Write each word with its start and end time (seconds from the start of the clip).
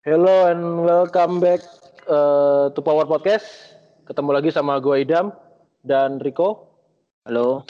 Hello 0.00 0.48
and 0.48 0.80
welcome 0.80 1.44
back 1.44 1.60
uh, 2.08 2.72
to 2.72 2.80
Power 2.80 3.04
Podcast. 3.04 3.44
Ketemu 4.08 4.32
lagi 4.32 4.48
sama 4.48 4.80
gue 4.80 5.04
Idam 5.04 5.28
dan 5.84 6.16
Rico. 6.24 6.72
Halo. 7.28 7.68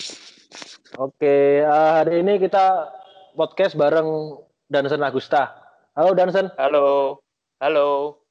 Oke, 0.95 1.59
uh, 1.59 1.99
hari 1.99 2.23
ini 2.23 2.39
kita 2.39 2.87
podcast 3.35 3.75
bareng 3.75 4.39
Dansen 4.71 5.03
Agusta. 5.03 5.59
Halo 5.99 6.15
Dansen. 6.15 6.55
Halo. 6.55 7.19
Halo. 7.59 8.23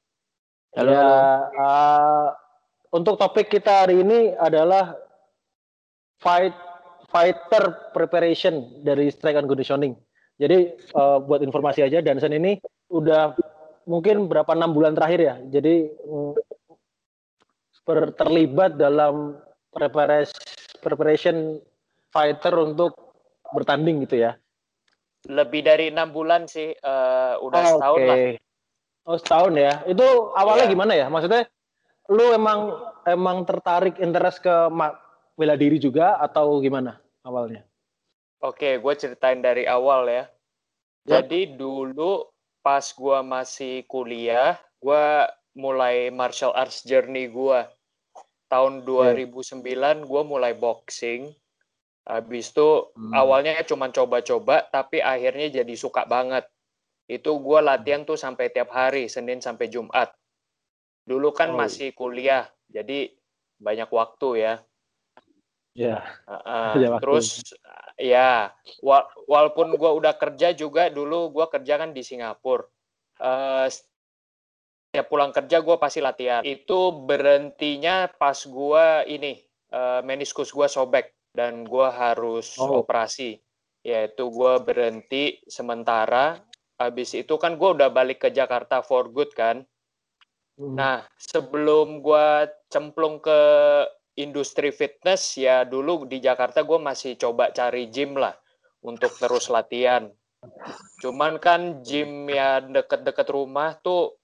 Halo. 0.80 0.92
Ya, 0.96 1.12
uh, 1.60 2.28
untuk 2.96 3.20
topik 3.20 3.52
kita 3.52 3.84
hari 3.84 4.00
ini 4.00 4.32
adalah 4.40 4.96
fight 6.24 6.56
fighter 7.12 7.92
preparation 7.92 8.64
dari 8.80 9.12
strike 9.12 9.44
and 9.44 9.52
conditioning. 9.52 9.92
Jadi 10.40 10.72
uh, 10.96 11.20
buat 11.20 11.44
informasi 11.44 11.84
aja, 11.84 12.00
Dansen 12.00 12.32
ini 12.32 12.64
udah 12.88 13.36
mungkin 13.90 14.30
berapa 14.30 14.54
enam 14.54 14.78
bulan 14.78 14.94
terakhir 14.94 15.20
ya. 15.20 15.36
Jadi 15.50 15.90
mm, 15.90 16.34
terlibat 18.14 18.78
dalam 18.78 19.42
preparation 20.78 21.58
fighter 22.14 22.54
untuk 22.54 22.94
bertanding 23.50 24.06
gitu 24.06 24.30
ya. 24.30 24.38
Lebih 25.26 25.66
dari 25.66 25.90
enam 25.90 26.14
bulan 26.14 26.46
sih, 26.46 26.70
uh, 26.86 27.42
udah 27.42 27.60
oh, 27.66 27.70
setahun 27.74 28.00
okay. 28.00 28.08
lah. 28.08 28.18
Oh 29.10 29.18
setahun 29.18 29.54
ya. 29.58 29.74
Itu 29.90 30.06
awalnya 30.38 30.70
yeah. 30.70 30.74
gimana 30.78 30.94
ya? 30.94 31.08
Maksudnya 31.10 31.50
lu 32.14 32.30
emang 32.30 32.78
emang 33.10 33.42
tertarik 33.50 33.98
interest 33.98 34.46
ke 34.46 34.54
bela 35.34 35.58
diri 35.58 35.82
juga 35.82 36.22
atau 36.22 36.62
gimana 36.62 37.02
awalnya? 37.26 37.66
Oke, 38.40 38.56
okay, 38.56 38.74
gue 38.80 38.94
ceritain 38.96 39.42
dari 39.42 39.66
awal 39.68 40.08
ya. 40.08 40.24
Yep. 41.04 41.10
Jadi 41.10 41.42
dulu 41.58 42.24
pas 42.70 42.86
gue 42.86 43.20
masih 43.26 43.82
kuliah, 43.90 44.54
gue 44.78 45.06
mulai 45.58 46.14
martial 46.14 46.54
arts 46.54 46.86
journey 46.86 47.26
gue. 47.26 47.66
Tahun 48.46 48.86
2009 48.86 50.06
gue 50.06 50.22
mulai 50.22 50.54
boxing. 50.54 51.34
Habis 52.06 52.54
itu 52.54 52.94
hmm. 52.94 53.18
awalnya 53.18 53.58
cuma 53.66 53.90
coba-coba, 53.90 54.70
tapi 54.70 55.02
akhirnya 55.02 55.66
jadi 55.66 55.74
suka 55.74 56.06
banget. 56.06 56.46
Itu 57.10 57.42
gue 57.42 57.58
latihan 57.58 58.06
tuh 58.06 58.22
sampai 58.22 58.54
tiap 58.54 58.70
hari, 58.70 59.10
Senin 59.10 59.42
sampai 59.42 59.66
Jumat. 59.74 60.14
Dulu 61.10 61.34
kan 61.34 61.50
oh. 61.50 61.58
masih 61.58 61.90
kuliah, 61.98 62.46
jadi 62.70 63.10
banyak 63.58 63.90
waktu 63.90 64.46
ya. 64.46 64.54
Ya. 65.80 66.04
Uh, 66.28 66.76
uh, 66.76 67.00
terus 67.00 67.56
ya, 67.96 68.52
wa 68.84 69.08
walaupun 69.32 69.80
gue 69.80 69.92
udah 70.04 70.20
kerja 70.20 70.52
juga 70.52 70.92
dulu 70.92 71.32
gue 71.32 71.48
kerja 71.48 71.80
kan 71.80 71.96
di 71.96 72.04
Singapura. 72.04 72.68
Uh, 73.16 73.72
setiap 73.72 75.08
pulang 75.08 75.32
kerja 75.32 75.64
gue 75.64 75.76
pasti 75.80 76.04
latihan. 76.04 76.44
Itu 76.44 77.08
berhentinya 77.08 78.12
pas 78.12 78.36
gue 78.44 78.86
ini 79.08 79.40
uh, 79.72 80.04
meniskus 80.04 80.52
gue 80.52 80.68
sobek 80.68 81.16
dan 81.32 81.64
gue 81.64 81.88
harus 81.88 82.60
oh. 82.60 82.84
operasi. 82.84 83.40
Yaitu 83.80 84.28
gue 84.28 84.54
berhenti 84.60 85.40
sementara. 85.48 86.44
Habis 86.76 87.16
itu 87.16 87.40
kan 87.40 87.56
gue 87.56 87.70
udah 87.76 87.88
balik 87.88 88.28
ke 88.28 88.30
Jakarta 88.36 88.84
for 88.84 89.08
good 89.12 89.32
kan. 89.32 89.64
Hmm. 90.60 90.76
Nah 90.76 91.08
sebelum 91.16 92.04
gue 92.04 92.52
cemplung 92.68 93.24
ke 93.24 93.40
industri 94.20 94.76
fitness 94.76 95.40
ya 95.40 95.64
dulu 95.64 96.04
di 96.04 96.20
Jakarta 96.20 96.68
gue 96.68 96.76
masih 96.76 97.16
coba 97.16 97.56
cari 97.56 97.88
gym 97.88 98.20
lah 98.20 98.36
untuk 98.84 99.16
terus 99.16 99.48
latihan. 99.48 100.12
Cuman 101.04 101.40
kan 101.40 101.84
gym 101.84 102.28
ya 102.32 102.64
deket-deket 102.64 103.28
rumah 103.32 103.76
tuh 103.80 104.16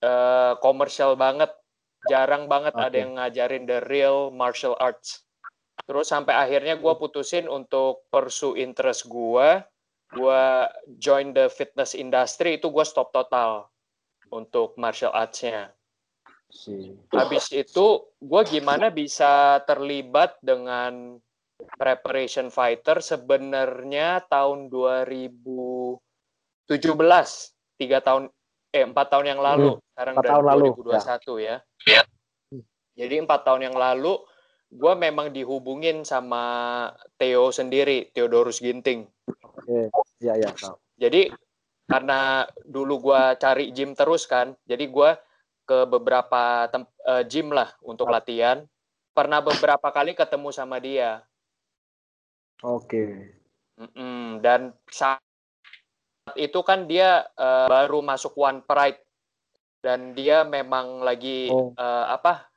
uh, 0.00 0.56
komersial 0.60 1.16
banget, 1.16 1.52
jarang 2.08 2.48
banget 2.48 2.72
okay. 2.76 2.84
ada 2.88 2.96
yang 2.96 3.12
ngajarin 3.20 3.64
the 3.68 3.80
real 3.88 4.32
martial 4.32 4.76
arts. 4.80 5.24
Terus 5.84 6.08
sampai 6.08 6.32
akhirnya 6.32 6.80
gue 6.80 6.94
putusin 6.96 7.44
untuk 7.52 8.08
pursue 8.08 8.56
interest 8.56 9.12
gue, 9.12 9.60
gue 10.16 10.42
join 10.96 11.36
the 11.36 11.52
fitness 11.52 11.92
industry 11.92 12.56
itu 12.56 12.72
gue 12.72 12.84
stop 12.88 13.12
total 13.12 13.68
untuk 14.32 14.72
martial 14.80 15.12
arts-nya. 15.12 15.75
Habis 17.12 17.52
itu 17.52 17.86
gue 18.16 18.42
gimana 18.48 18.88
bisa 18.88 19.60
terlibat 19.68 20.40
dengan 20.40 21.20
preparation 21.76 22.48
fighter 22.52 23.00
sebenarnya 23.00 24.24
tahun 24.28 24.68
2017 24.68 26.00
tiga 27.76 27.98
tahun 28.00 28.32
eh 28.72 28.84
empat 28.84 29.06
tahun 29.08 29.26
yang 29.36 29.40
lalu 29.40 29.76
hmm, 29.76 29.82
sekarang 29.92 30.14
udah 30.20 30.30
tahun 30.30 30.44
2021 30.44 30.84
lalu. 30.84 31.34
ya. 31.40 31.56
ya. 31.88 32.02
Jadi 32.96 33.14
empat 33.20 33.40
tahun 33.44 33.72
yang 33.72 33.76
lalu 33.76 34.16
gue 34.72 34.94
memang 34.98 35.30
dihubungin 35.30 36.02
sama 36.02 36.44
Theo 37.16 37.52
sendiri 37.54 38.10
Theodorus 38.12 38.60
Ginting. 38.60 39.06
Oke, 39.44 39.88
ya 40.20 40.34
ya. 40.36 40.50
Jadi 40.96 41.30
karena 41.86 42.42
dulu 42.66 43.12
gue 43.12 43.22
cari 43.38 43.70
gym 43.70 43.94
terus 43.94 44.26
kan, 44.26 44.58
jadi 44.66 44.90
gue 44.90 45.10
ke 45.66 45.84
beberapa 45.84 46.70
uh, 46.70 47.22
gym 47.26 47.50
lah 47.50 47.74
untuk 47.82 48.08
latihan. 48.08 48.62
Pernah 49.12 49.42
beberapa 49.42 49.90
kali 49.90 50.14
ketemu 50.14 50.48
sama 50.54 50.78
dia. 50.78 51.26
Oke. 52.62 53.34
Okay. 53.76 54.40
Dan 54.40 54.72
saat 54.88 55.20
itu 56.38 56.62
kan 56.64 56.88
dia 56.88 57.26
uh, 57.36 57.68
baru 57.68 58.00
masuk 58.00 58.38
One 58.38 58.64
Pride 58.64 59.02
dan 59.84 60.16
dia 60.16 60.42
memang 60.46 61.04
lagi 61.04 61.52
oh. 61.52 61.76
uh, 61.76 62.06
apa 62.10 62.48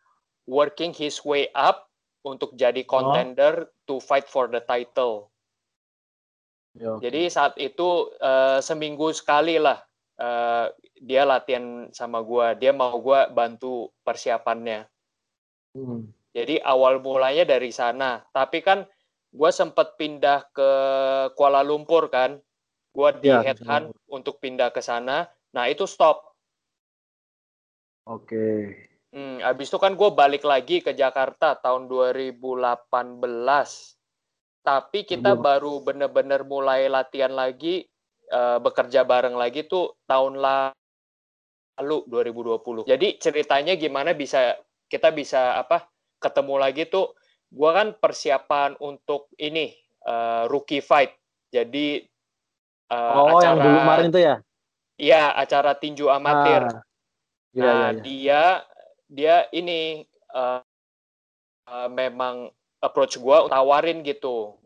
working 0.50 0.96
his 0.96 1.22
way 1.22 1.52
up 1.53 1.90
untuk 2.25 2.58
jadi 2.58 2.81
contender 2.88 3.69
oh. 3.69 3.72
to 3.86 3.96
fight 4.02 4.25
for 4.25 4.50
the 4.50 4.62
title. 4.64 5.30
Ya, 6.78 7.02
Jadi 7.02 7.30
saat 7.34 7.58
itu 7.58 8.14
uh, 8.22 8.62
seminggu 8.62 9.09
sekali 9.09 9.58
lah 9.58 9.81
uh, 10.19 10.68
dia 11.00 11.24
latihan 11.24 11.88
sama 11.96 12.19
gue 12.22 12.59
dia 12.59 12.75
mau 12.75 12.94
gue 13.00 13.19
bantu 13.31 13.90
persiapannya 14.03 14.85
hmm. 15.74 16.34
jadi 16.35 16.62
awal 16.68 17.00
mulanya 17.00 17.47
dari 17.47 17.72
sana 17.72 18.22
tapi 18.35 18.59
kan 18.59 18.84
gue 19.31 19.52
sempat 19.53 19.96
pindah 19.96 20.52
ke 20.52 20.69
Kuala 21.34 21.63
Lumpur 21.63 22.12
kan 22.12 22.38
gue 22.91 23.09
di 23.24 23.31
ya, 23.31 23.41
headhunt 23.41 23.96
ya. 23.96 23.97
untuk 24.12 24.44
pindah 24.44 24.69
ke 24.75 24.84
sana 24.84 25.25
nah 25.56 25.66
itu 25.72 25.88
stop 25.88 26.36
oke 28.06 28.28
okay. 28.28 28.90
Hmm, 29.09 29.41
abis 29.41 29.74
itu 29.74 29.81
kan 29.81 29.97
gue 29.97 30.09
balik 30.13 30.46
lagi 30.46 30.86
ke 30.86 30.94
Jakarta 30.94 31.57
tahun 31.57 31.90
2018. 31.90 32.86
Tapi 34.62 35.00
kita 35.01 35.34
baru 35.34 35.81
bener-bener 35.81 36.46
mulai 36.46 36.86
latihan 36.86 37.34
lagi 37.34 37.90
uh, 38.30 38.58
bekerja 38.62 39.04
bareng 39.04 39.36
lagi 39.36 39.66
tuh 39.66 39.98
tahun 40.06 40.40
lalu 40.40 41.98
2020. 42.08 42.86
Jadi 42.90 43.08
ceritanya 43.18 43.74
gimana 43.76 44.14
bisa 44.14 44.56
kita 44.90 45.14
bisa 45.14 45.58
apa 45.58 45.86
ketemu 46.18 46.56
lagi 46.58 46.84
tuh 46.90 47.14
gua 47.50 47.74
kan 47.74 47.98
persiapan 47.98 48.78
untuk 48.82 49.30
ini 49.42 49.74
uh, 50.06 50.46
rookie 50.50 50.82
fight. 50.82 51.14
Jadi 51.50 52.06
uh, 52.94 53.14
oh, 53.18 53.38
acara 53.38 53.46
yang 53.46 53.58
dulu 53.58 53.78
kemarin 53.82 54.06
itu 54.10 54.22
ya? 54.22 54.36
Iya, 55.00 55.24
acara 55.32 55.72
tinju 55.80 56.12
amatir. 56.12 56.62
Ah, 56.68 56.84
iya, 57.56 57.64
nah, 57.64 57.72
iya, 57.72 57.88
iya. 57.88 58.02
dia 58.04 58.44
dia 59.10 59.36
ini 59.56 60.04
uh, 60.36 60.62
uh, 61.66 61.90
memang 61.90 62.52
approach 62.84 63.18
gua 63.18 63.48
tawarin 63.50 64.06
gitu 64.06 64.60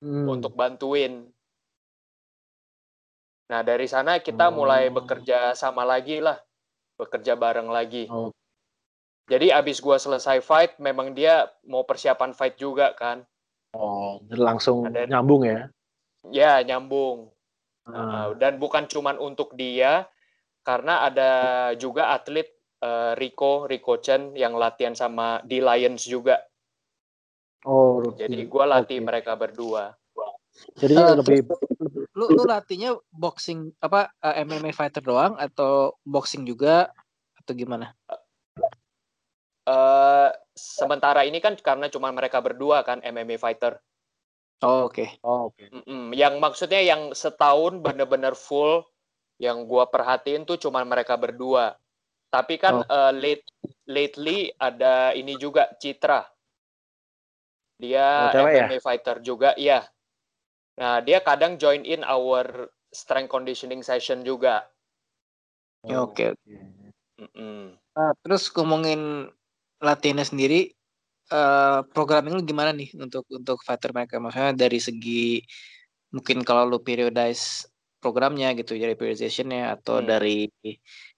hmm. 0.00 0.30
untuk 0.30 0.54
bantuin 0.54 1.33
Nah, 3.52 3.60
dari 3.60 3.84
sana 3.84 4.20
kita 4.24 4.48
oh. 4.48 4.64
mulai 4.64 4.88
bekerja 4.88 5.52
sama 5.52 5.84
lagi 5.84 6.20
lah, 6.20 6.40
bekerja 6.96 7.36
bareng 7.36 7.68
lagi. 7.68 8.08
Oh. 8.08 8.32
Jadi 9.28 9.48
abis 9.52 9.80
gue 9.80 9.96
selesai 9.96 10.44
fight, 10.44 10.76
memang 10.80 11.16
dia 11.16 11.48
mau 11.68 11.84
persiapan 11.84 12.36
fight 12.36 12.60
juga 12.60 12.92
kan. 12.92 13.24
Oh, 13.76 14.20
langsung 14.32 14.88
dan, 14.92 15.08
nyambung 15.08 15.44
ya? 15.48 15.68
Ya, 16.28 16.60
nyambung. 16.64 17.32
Uh, 17.84 18.32
dan 18.40 18.56
bukan 18.56 18.88
cuman 18.88 19.20
untuk 19.20 19.52
dia, 19.56 20.08
karena 20.64 21.04
ada 21.04 21.32
juga 21.76 22.16
atlet 22.16 22.48
uh, 22.80 23.12
Rico, 23.12 23.68
Rico 23.68 24.00
Chen 24.00 24.32
yang 24.32 24.56
latihan 24.56 24.96
sama 24.96 25.44
di 25.44 25.60
Lions 25.60 26.08
juga. 26.08 26.40
Oh, 27.64 28.12
jadi 28.12 28.44
gue 28.44 28.64
latih 28.64 29.00
okay. 29.00 29.04
mereka 29.04 29.36
berdua. 29.36 29.96
Jadi 30.78 30.94
uh, 30.94 31.18
lebih 31.18 31.46
lu 32.14 32.26
lu 32.30 32.42
latihnya 32.46 32.94
boxing 33.10 33.74
apa 33.82 34.10
uh, 34.22 34.34
eh, 34.38 34.46
MMA 34.46 34.70
fighter 34.70 35.02
doang 35.02 35.34
atau 35.34 35.98
boxing 36.06 36.46
juga 36.46 36.90
atau 37.38 37.52
gimana? 37.52 37.92
Uh, 39.64 40.30
sementara 40.54 41.24
ini 41.24 41.40
kan 41.40 41.56
karena 41.58 41.90
cuma 41.90 42.12
mereka 42.14 42.38
berdua 42.38 42.86
kan 42.86 43.02
MMA 43.02 43.36
fighter. 43.40 43.80
Oh 44.62 44.86
oke. 44.88 44.94
Okay. 44.94 45.08
Oh 45.26 45.50
oke. 45.50 45.58
Okay. 45.58 45.68
Mm 45.74 45.82
-mm. 45.84 46.04
Yang 46.14 46.34
maksudnya 46.38 46.80
yang 46.80 47.12
setahun 47.12 47.82
bener-bener 47.82 48.32
full 48.38 48.86
Yang 49.34 49.66
gua 49.66 49.90
perhatiin 49.90 50.46
tuh 50.46 50.62
cuma 50.62 50.86
mereka 50.86 51.18
berdua. 51.18 51.74
Tapi 52.30 52.54
kan 52.54 52.82
Oh. 52.82 52.86
uh, 52.86 53.10
late, 53.10 53.42
lately 53.90 54.50
ada 54.54 55.10
ini 55.10 55.34
juga 55.34 55.74
Citra. 55.74 56.22
Dia 57.82 58.30
Oh, 58.30 58.32
cewek 58.34 58.52
ya? 58.54 58.66
MMA 58.70 58.78
fighter 58.78 59.16
juga, 59.26 59.50
iya. 59.58 59.82
Nah, 60.74 60.98
dia 61.06 61.22
kadang 61.22 61.54
join 61.54 61.86
in 61.86 62.02
our 62.02 62.66
strength 62.90 63.30
conditioning 63.30 63.82
session 63.82 64.26
juga. 64.26 64.66
Oke. 65.86 66.34
Mm-mm. 67.20 67.78
Nah, 67.94 68.10
terus 68.26 68.50
ngomongin 68.50 69.30
latihannya 69.78 70.26
sendiri, 70.26 70.74
eh 71.30 71.78
programming 71.94 72.34
lu 72.38 72.42
gimana 72.42 72.74
nih 72.74 72.90
untuk 72.98 73.22
untuk 73.30 73.62
fighter 73.62 73.94
mereka? 73.94 74.18
Maksudnya 74.18 74.52
dari 74.56 74.78
segi 74.82 75.42
mungkin 76.14 76.42
kalau 76.42 76.66
lu 76.66 76.78
periodize 76.82 77.70
programnya 78.02 78.52
gitu, 78.58 78.76
dari 78.76 78.94
periodizationnya 78.98 79.78
atau 79.80 80.02
Hmm. 80.02 80.08
dari 80.10 80.44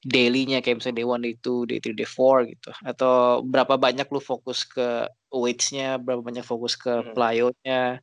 daily-nya 0.06 0.62
kayak 0.62 0.78
misalnya 0.80 0.98
day 1.02 1.06
one, 1.08 1.22
day 1.26 1.34
two, 1.42 1.66
day 1.66 1.78
three, 1.82 1.96
day 1.98 2.06
four 2.06 2.46
gitu, 2.46 2.70
atau 2.86 3.42
berapa 3.42 3.74
banyak 3.74 4.06
lu 4.12 4.22
fokus 4.22 4.62
ke 4.62 5.10
weights-nya, 5.34 5.98
berapa 5.98 6.22
banyak 6.22 6.46
fokus 6.46 6.78
ke 6.78 6.92
Hmm. 7.02 7.12
plyo-nya, 7.16 7.98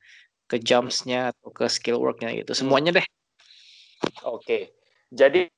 ke 0.54 0.62
jumps-nya 0.62 1.34
atau 1.34 1.50
ke 1.50 1.66
skill 1.66 1.98
work-nya 1.98 2.30
gitu, 2.38 2.54
Hmm. 2.54 2.62
semuanya 2.62 3.02
deh. 3.02 3.08
Oke. 4.22 4.78
Jadi 5.10 5.50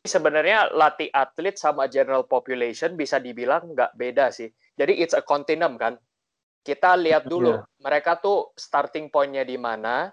sebenarnya 0.00 0.72
latih 0.72 1.12
atlet 1.12 1.60
sama 1.60 1.84
general 1.84 2.24
population 2.24 2.96
bisa 2.96 3.20
dibilang 3.20 3.76
nggak 3.76 3.92
beda 3.92 4.32
sih. 4.32 4.48
Jadi 4.72 5.04
it's 5.04 5.12
a 5.12 5.20
continuum 5.20 5.76
kan. 5.76 6.00
Kita 6.64 6.96
lihat 6.96 7.28
dulu 7.28 7.60
Iya. 7.60 7.84
mereka 7.84 8.16
tuh 8.16 8.56
starting 8.56 9.12
point-nya 9.12 9.44
di 9.44 9.60
mana 9.60 10.08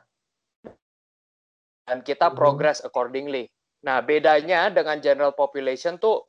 dan 1.88 2.04
kita 2.04 2.28
Mhm. 2.32 2.36
progress 2.36 2.84
accordingly. 2.84 3.48
Nah, 3.88 4.04
bedanya 4.04 4.68
dengan 4.68 5.00
general 5.00 5.32
population 5.32 5.96
tuh 5.96 6.28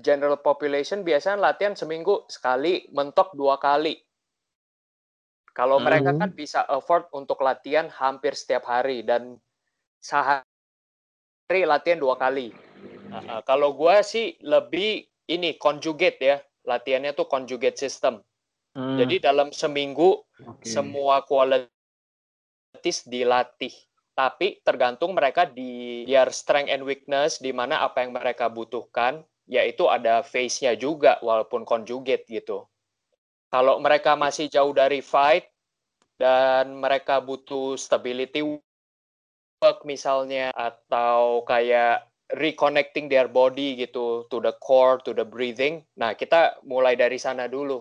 general 0.00 0.40
population 0.40 1.04
biasanya 1.04 1.52
latihan 1.52 1.76
seminggu 1.76 2.24
sekali, 2.32 2.88
mentok 2.96 3.36
dua 3.36 3.60
kali. 3.60 4.00
Kalau 5.54 5.78
mereka 5.78 6.10
Mhm. 6.10 6.18
kan 6.18 6.30
bisa 6.34 6.66
afford 6.66 7.06
untuk 7.14 7.38
latihan 7.46 7.86
hampir 7.86 8.34
setiap 8.34 8.66
hari 8.66 9.06
dan 9.06 9.38
sehari 10.02 10.42
latihan 11.62 12.02
dua 12.02 12.18
kali. 12.18 12.50
Uh, 13.14 13.38
uh, 13.38 13.40
kalau 13.46 13.70
gua 13.78 14.02
sih 14.02 14.34
lebih 14.42 15.06
ini 15.30 15.54
conjugate 15.54 16.18
ya, 16.18 16.42
latihannya 16.66 17.14
tuh 17.14 17.30
conjugate 17.30 17.78
system. 17.78 18.18
Hmm. 18.74 18.98
Jadi 18.98 19.22
dalam 19.22 19.54
seminggu 19.54 20.26
Oke. 20.42 20.66
semua 20.66 21.22
qualities 21.22 21.70
dilatih. 23.06 23.70
Tapi 24.14 24.58
tergantung 24.66 25.14
mereka 25.14 25.46
di 25.46 26.02
their 26.06 26.34
strength 26.34 26.70
and 26.70 26.82
weakness 26.82 27.38
di 27.38 27.54
mana 27.54 27.82
apa 27.82 28.02
yang 28.02 28.10
mereka 28.14 28.50
butuhkan, 28.50 29.22
yaitu 29.46 29.86
ada 29.86 30.22
phase-nya 30.26 30.74
juga 30.74 31.18
walaupun 31.22 31.62
conjugate 31.62 32.26
gitu. 32.26 32.66
Kalau 33.54 33.78
mereka 33.78 34.18
masih 34.18 34.50
jauh 34.50 34.74
dari 34.74 34.98
fight 34.98 35.46
dan 36.18 36.74
mereka 36.74 37.22
butuh 37.22 37.78
stability 37.78 38.42
work 38.42 39.86
misalnya 39.86 40.50
atau 40.50 41.46
kayak 41.46 42.10
reconnecting 42.34 43.06
their 43.06 43.30
body 43.30 43.78
gitu 43.78 44.26
to 44.26 44.42
the 44.42 44.50
core, 44.58 44.98
to 45.06 45.14
the 45.14 45.22
breathing. 45.22 45.86
Nah, 45.94 46.18
kita 46.18 46.58
mulai 46.66 46.98
dari 46.98 47.14
sana 47.14 47.46
dulu. 47.46 47.78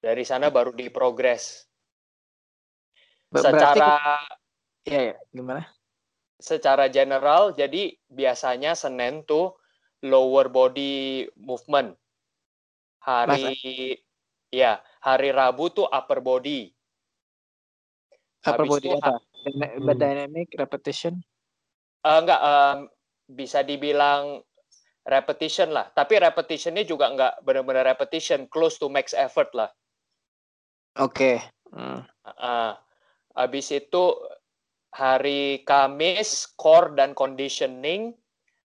Dari 0.00 0.24
sana 0.24 0.48
baru 0.48 0.72
di 0.72 0.88
progress. 0.88 1.68
Secara 3.36 4.00
ya, 4.88 5.12
ya 5.12 5.16
gimana? 5.28 5.68
secara 6.40 6.88
general 6.88 7.52
jadi 7.52 7.96
biasanya 8.08 8.72
Senin 8.72 9.28
tuh 9.28 9.60
lower 10.00 10.48
body 10.48 11.28
movement. 11.36 11.96
Hari 13.04 14.00
ya, 14.54 14.78
hari 15.02 15.34
Rabu 15.34 15.74
tuh 15.74 15.86
upper 15.90 16.22
body. 16.22 16.70
Upper 18.44 18.64
Habis 18.64 18.70
body 18.70 18.88
itu 18.88 18.98
apa? 19.00 19.14
Hmm. 19.44 19.98
Dynamic 19.98 20.48
repetition. 20.56 21.20
Eh, 22.04 22.18
enggak 22.20 22.40
em, 22.40 22.78
bisa 23.28 23.64
dibilang 23.64 24.44
repetition 25.04 25.72
lah, 25.72 25.92
tapi 25.92 26.16
repetitionnya 26.16 26.84
juga 26.84 27.12
enggak 27.12 27.40
benar-benar 27.44 27.84
repetition, 27.84 28.48
close 28.48 28.80
to 28.80 28.88
max 28.88 29.12
effort 29.12 29.52
lah. 29.52 29.68
Oke. 30.96 31.40
Hmm. 31.74 32.06
Ah, 32.24 32.78
habis 33.36 33.68
itu 33.74 34.16
hari 34.94 35.66
Kamis 35.66 36.46
core 36.54 36.94
dan 36.94 37.12
conditioning, 37.12 38.14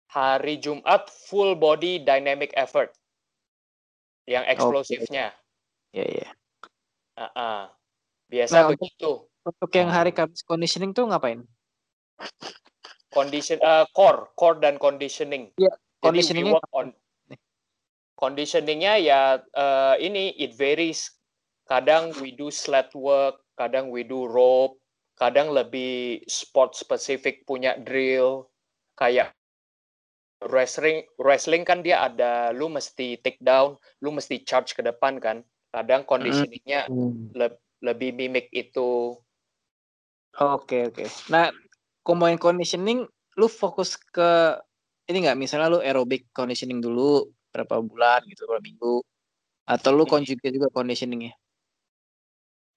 hari 0.08 0.56
Jumat 0.58 1.06
full 1.12 1.54
body 1.54 2.02
dynamic 2.02 2.50
effort 2.56 2.90
yang 4.24 4.42
eksplosifnya. 4.48 5.36
Ya 5.94 6.02
ya. 6.10 6.28
Ah, 7.14 7.30
ah. 7.38 7.60
Biasa 8.26 8.66
Nah, 8.66 8.74
begitu. 8.74 9.30
Untuk 9.46 9.70
yang 9.78 9.94
hari 9.94 10.10
Kamis 10.10 10.42
conditioning 10.42 10.90
tuh 10.90 11.06
ngapain? 11.06 11.46
Condition 13.14 13.62
eh, 13.62 13.86
core, 13.94 14.34
core 14.34 14.58
dan 14.58 14.74
conditioning. 14.82 15.54
Iya, 15.54 15.70
Jadi 15.70 15.78
we 15.78 16.02
conditioningnya 16.02 16.54
work 16.58 16.68
on 16.74 16.88
conditioningnya 18.18 18.94
ya 18.98 19.38
eh, 19.38 19.94
ini 20.02 20.34
it 20.34 20.58
varies. 20.58 21.14
Kadang 21.70 22.10
we 22.18 22.34
do 22.34 22.50
sled 22.50 22.90
work, 22.92 23.40
kadang 23.54 23.88
we 23.94 24.02
do 24.02 24.26
rope, 24.26 24.76
kadang 25.14 25.54
lebih 25.54 26.26
sport 26.26 26.74
specific 26.74 27.46
punya 27.46 27.78
drill 27.78 28.50
kayak 28.98 29.32
wrestling 30.50 31.06
wrestling 31.16 31.64
kan 31.64 31.80
dia 31.80 32.04
ada 32.04 32.50
lu 32.50 32.66
mesti 32.66 33.16
take 33.22 33.38
down, 33.40 33.78
lu 34.02 34.10
mesti 34.10 34.42
charge 34.42 34.74
ke 34.74 34.82
depan 34.82 35.22
kan. 35.22 35.46
Kadang 35.74 36.06
conditioningnya 36.06 36.86
Hmm. 36.86 37.34
lebih 37.82 38.14
mimik 38.14 38.46
itu. 38.54 39.18
Oke 40.38 40.86
oke. 40.86 41.02
Nah, 41.34 41.50
combine 42.06 42.38
conditioning 42.38 43.02
lu 43.34 43.46
fokus 43.50 43.98
ke 43.98 44.54
ini 45.10 45.26
nggak 45.26 45.34
misalnya 45.34 45.74
lu 45.74 45.82
aerobic 45.82 46.30
conditioning 46.30 46.78
dulu 46.78 47.26
berapa 47.50 47.82
bulan 47.82 48.22
gitu 48.30 48.46
berapa 48.46 48.62
minggu 48.62 49.02
atau 49.66 49.90
lu 49.90 50.06
Hmm. 50.06 50.14
conjugate 50.14 50.54
juga 50.54 50.70
conditioningnya? 50.70 51.34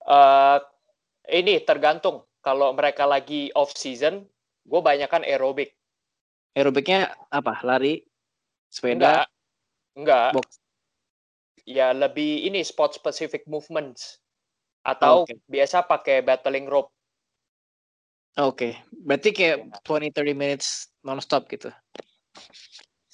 eh 0.07 0.57
ini 1.37 1.61
tergantung. 1.61 2.23
Kalau 2.41 2.71
mereka 2.71 3.03
lagi 3.03 3.51
off 3.59 3.75
season, 3.75 4.23
gue 4.63 4.79
banyak 4.79 5.11
kan 5.11 5.19
aerobik. 5.27 5.75
Aerobiknya 6.55 7.11
apa? 7.27 7.59
Lari, 7.59 8.07
sepeda, 8.71 8.95
Enggak, 8.95 9.25
enggak. 9.99 10.29
box. 10.33 10.47
Ya 11.67 11.91
lebih 11.91 12.47
ini 12.47 12.63
sport 12.63 12.95
specific 12.95 13.43
movements. 13.43 14.23
Atau 14.87 15.27
Oke. 15.27 15.35
biasa 15.45 15.83
pakai 15.83 16.23
battling 16.23 16.63
rope. 16.63 16.95
Oke. 18.39 18.79
Berarti 18.89 19.35
kayak 19.35 19.57
Iya. 19.59 19.77
20-30 19.83 20.31
minutes 20.31 20.67
non-stop 21.03 21.51
gitu. 21.51 21.67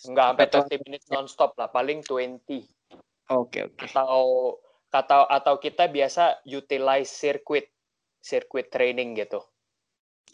Enggak 0.05 0.27
sampai 0.37 0.45
Atau- 0.45 0.61
30 0.69 0.83
minutes 0.85 1.07
non-stop 1.09 1.57
lah, 1.57 1.71
paling 1.71 2.05
20. 2.05 2.61
Oke 3.31 3.65
oke. 3.65 3.87
Atau 3.89 4.59
atau 4.93 5.21
atau 5.25 5.53
kita 5.57 5.89
biasa 5.89 6.45
utilize 6.45 7.09
circuit 7.09 7.65
circuit 8.21 8.69
training 8.69 9.17
gitu. 9.17 9.41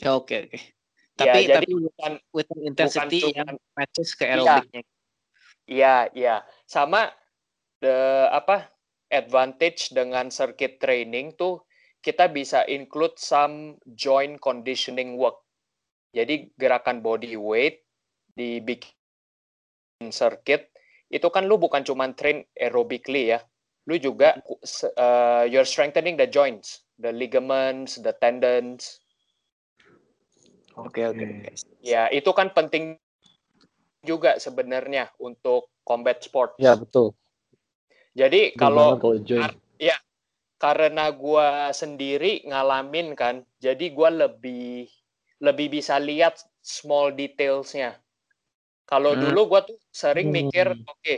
Ya, 0.04 0.18
Oke 0.18 0.50
oke. 0.50 0.60
Ya, 0.60 1.32
Tapi 1.32 1.40
jadi 1.48 1.64
tapi 1.64 1.72
bukan 1.76 2.12
with 2.36 2.50
intensity 2.60 3.20
bukan 3.24 3.32
yang 3.32 3.48
cuman- 3.56 3.76
matches 3.78 4.10
ke 4.12 4.24
Iya. 4.24 4.32
aerobiknya. 4.36 4.82
Iya, 5.70 5.96
iya. 6.12 6.36
Sama 6.66 7.08
the 7.80 8.28
apa 8.32 8.70
advantage 9.10 9.92
dengan 9.96 10.30
circuit 10.30 10.78
training 10.78 11.34
tuh 11.36 11.64
kita 12.00 12.32
bisa 12.32 12.64
include 12.70 13.16
some 13.20 13.76
joint 13.92 14.40
conditioning 14.40 15.20
work. 15.20 15.44
Jadi 16.16 16.50
gerakan 16.56 17.04
body 17.04 17.36
weight 17.36 17.84
dibikin 18.34 18.96
circuit 20.10 20.72
itu 21.12 21.28
kan 21.28 21.50
lu 21.50 21.58
bukan 21.60 21.84
cuma 21.84 22.08
train 22.16 22.46
aerobically 22.56 23.36
ya. 23.36 23.44
Lu 23.90 23.98
juga 23.98 24.38
uh, 24.38 25.44
you're 25.50 25.66
strengthening 25.68 26.16
the 26.16 26.30
joints, 26.30 26.86
the 27.02 27.10
ligaments, 27.10 27.98
the 27.98 28.14
tendons. 28.22 29.02
Oke 30.78 31.04
oke 31.10 31.20
oke. 31.20 31.52
Ya, 31.84 32.08
itu 32.14 32.30
kan 32.32 32.54
penting 32.54 32.96
juga 34.06 34.40
sebenarnya 34.40 35.12
untuk 35.20 35.74
combat 35.84 36.22
sport. 36.24 36.56
Ya 36.62 36.78
betul. 36.78 37.18
Jadi 38.20 38.52
kalau 38.60 39.00
join. 39.24 39.48
karena 40.60 41.08
gua 41.16 41.72
sendiri 41.72 42.44
ngalamin 42.44 43.16
kan, 43.16 43.48
jadi 43.64 43.96
gua 43.96 44.12
lebih 44.12 44.92
lebih 45.40 45.80
bisa 45.80 45.96
lihat 45.96 46.36
small 46.60 47.16
detailsnya. 47.16 47.96
Kalau 48.84 49.16
Hmm. 49.16 49.24
dulu 49.24 49.56
gua 49.56 49.64
tuh 49.64 49.80
sering 49.88 50.36
Hmm. 50.36 50.44
mikir, 50.44 50.68
oke, 50.84 51.16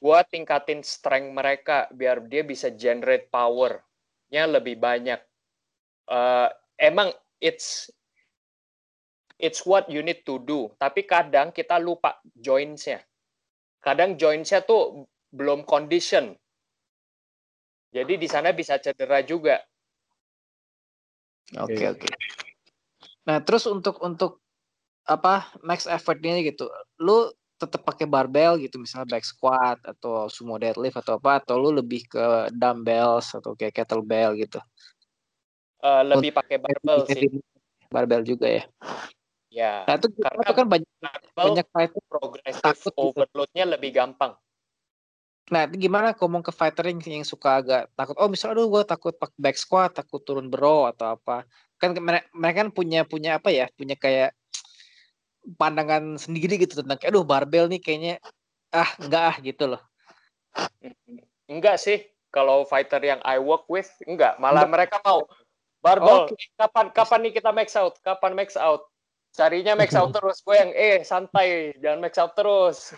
gua 0.00 0.24
tingkatin 0.24 0.80
strength 0.80 1.28
mereka 1.36 1.92
biar 1.92 2.24
dia 2.24 2.40
bisa 2.40 2.72
generate 2.72 3.28
power-nya 3.28 4.48
lebih 4.48 4.80
banyak. 4.80 5.20
Eh, 6.08 6.48
emang 6.80 7.12
it's 7.36 7.92
it's 9.36 9.60
what 9.68 9.92
you 9.92 10.00
need 10.00 10.24
to 10.24 10.40
do. 10.40 10.72
Tapi 10.80 11.04
kadang 11.04 11.52
kita 11.52 11.76
lupa 11.76 12.16
joints-nya. 12.32 13.04
Kadang 13.84 14.16
joints-nya 14.16 14.64
tuh 14.64 15.04
belum 15.32 15.64
condition. 15.64 16.36
Jadi 17.88 18.20
di 18.20 18.28
sana 18.28 18.52
bisa 18.52 18.76
cedera 18.76 19.24
juga. 19.24 19.60
Oke 21.56 21.72
okay, 21.72 21.86
oke. 21.88 22.04
Okay. 22.04 22.12
Nah 23.24 23.40
terus 23.40 23.64
untuk 23.64 23.96
untuk 24.04 24.44
apa 25.08 25.48
max 25.64 25.88
effortnya 25.88 26.36
gitu, 26.44 26.68
lu 27.00 27.32
tetap 27.58 27.82
pakai 27.82 28.06
barbell 28.06 28.60
gitu 28.60 28.78
misalnya 28.78 29.08
back 29.08 29.24
squat 29.24 29.80
atau 29.82 30.30
sumo 30.30 30.60
deadlift 30.60 31.00
atau 31.00 31.18
apa 31.18 31.42
atau 31.42 31.58
lu 31.58 31.74
lebih 31.74 32.06
ke 32.06 32.52
dumbbells 32.54 33.34
atau 33.34 33.56
kayak 33.56 33.72
kettlebell 33.72 34.36
gitu? 34.36 34.60
Uh, 35.80 36.04
lebih 36.04 36.36
pakai 36.36 36.60
barbell 36.60 37.08
sih. 37.08 37.40
Barbell 37.88 38.22
juga 38.22 38.46
ya. 38.46 38.64
Ya. 39.48 39.88
Nah, 39.88 39.96
itu, 39.96 40.12
karena 40.20 40.42
itu 40.44 40.54
kan 40.54 40.66
banyak 40.68 40.90
banyak 41.32 41.66
fighter 41.72 42.04
overloadnya 43.00 43.64
gitu. 43.64 43.72
lebih 43.74 43.90
gampang. 43.96 44.36
Nah, 45.48 45.64
itu 45.64 45.88
gimana 45.88 46.12
ngomong 46.12 46.44
ke 46.44 46.52
fighter 46.52 46.92
yang, 46.92 47.00
yang 47.00 47.24
suka 47.24 47.64
agak 47.64 47.82
takut, 47.96 48.16
oh 48.20 48.28
misalnya 48.28 48.60
aduh 48.60 48.68
gue 48.68 48.82
takut 48.84 49.14
pakai 49.16 49.38
back 49.40 49.56
squat, 49.56 49.96
takut 49.96 50.20
turun 50.20 50.52
bro 50.52 50.84
atau 50.92 51.16
apa. 51.16 51.48
Kan 51.80 51.96
mereka 52.36 52.66
kan 52.66 52.68
punya 52.68 53.08
punya 53.08 53.40
apa 53.40 53.48
ya, 53.48 53.64
punya 53.72 53.96
kayak 53.96 54.36
pandangan 55.56 56.20
sendiri 56.20 56.60
gitu 56.60 56.84
tentang 56.84 57.00
aduh 57.00 57.24
barbel 57.24 57.72
nih 57.72 57.80
kayaknya 57.80 58.14
ah 58.68 58.90
enggak 59.00 59.22
ah 59.32 59.36
gitu 59.40 59.64
loh. 59.64 59.82
Enggak 61.48 61.80
sih, 61.80 62.04
kalau 62.28 62.68
fighter 62.68 63.00
yang 63.00 63.20
I 63.24 63.40
work 63.40 63.64
with 63.72 63.88
enggak, 64.04 64.36
malah 64.36 64.68
enggak. 64.68 64.92
mereka 64.92 64.96
mau 65.00 65.24
barbel. 65.80 66.28
Okay. 66.28 66.52
Kapan 66.60 66.92
kapan 66.92 67.18
nih 67.24 67.32
kita 67.40 67.50
max 67.56 67.72
out? 67.72 67.96
Kapan 68.04 68.36
max 68.36 68.58
out? 68.60 68.84
Carinya 69.38 69.78
max 69.78 69.94
out 69.94 70.10
terus 70.18 70.42
gue 70.42 70.56
yang 70.58 70.72
eh 70.74 71.06
santai 71.06 71.70
jangan 71.78 72.02
max 72.02 72.18
out 72.18 72.34
terus 72.34 72.90